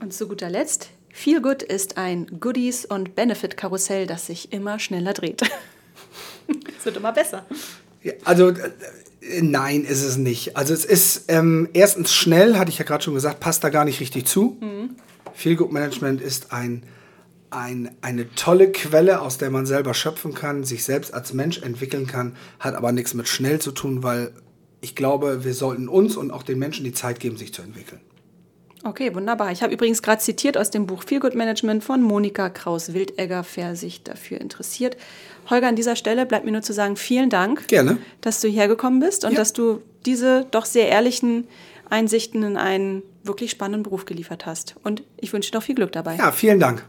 [0.00, 5.14] Und zu guter Letzt, Feel Good ist ein Goodies- und Benefit-Karussell, das sich immer schneller
[5.14, 5.42] dreht.
[6.78, 7.46] es wird immer besser.
[8.02, 10.56] Ja, also äh, nein, ist es nicht.
[10.56, 13.86] Also es ist ähm, erstens schnell, hatte ich ja gerade schon gesagt, passt da gar
[13.86, 14.58] nicht richtig zu.
[14.60, 14.96] Mhm.
[15.34, 16.82] Feel Good Management ist ein,
[17.50, 22.06] ein, eine tolle Quelle, aus der man selber schöpfen kann, sich selbst als Mensch entwickeln
[22.06, 24.32] kann, hat aber nichts mit schnell zu tun, weil
[24.82, 28.00] ich glaube, wir sollten uns und auch den Menschen die Zeit geben, sich zu entwickeln.
[28.86, 29.50] Okay, wunderbar.
[29.50, 33.74] Ich habe übrigens gerade zitiert aus dem Buch Feel Good Management von Monika Kraus-Wildegger, wer
[33.74, 34.96] sich dafür interessiert.
[35.50, 37.98] Holger, an dieser Stelle bleibt mir nur zu sagen, vielen Dank, Gerne.
[38.20, 39.38] dass du hierher gekommen bist und ja.
[39.38, 41.48] dass du diese doch sehr ehrlichen
[41.90, 44.76] Einsichten in einen wirklich spannenden Beruf geliefert hast.
[44.84, 46.14] Und ich wünsche dir noch viel Glück dabei.
[46.14, 46.84] Ja, vielen Dank.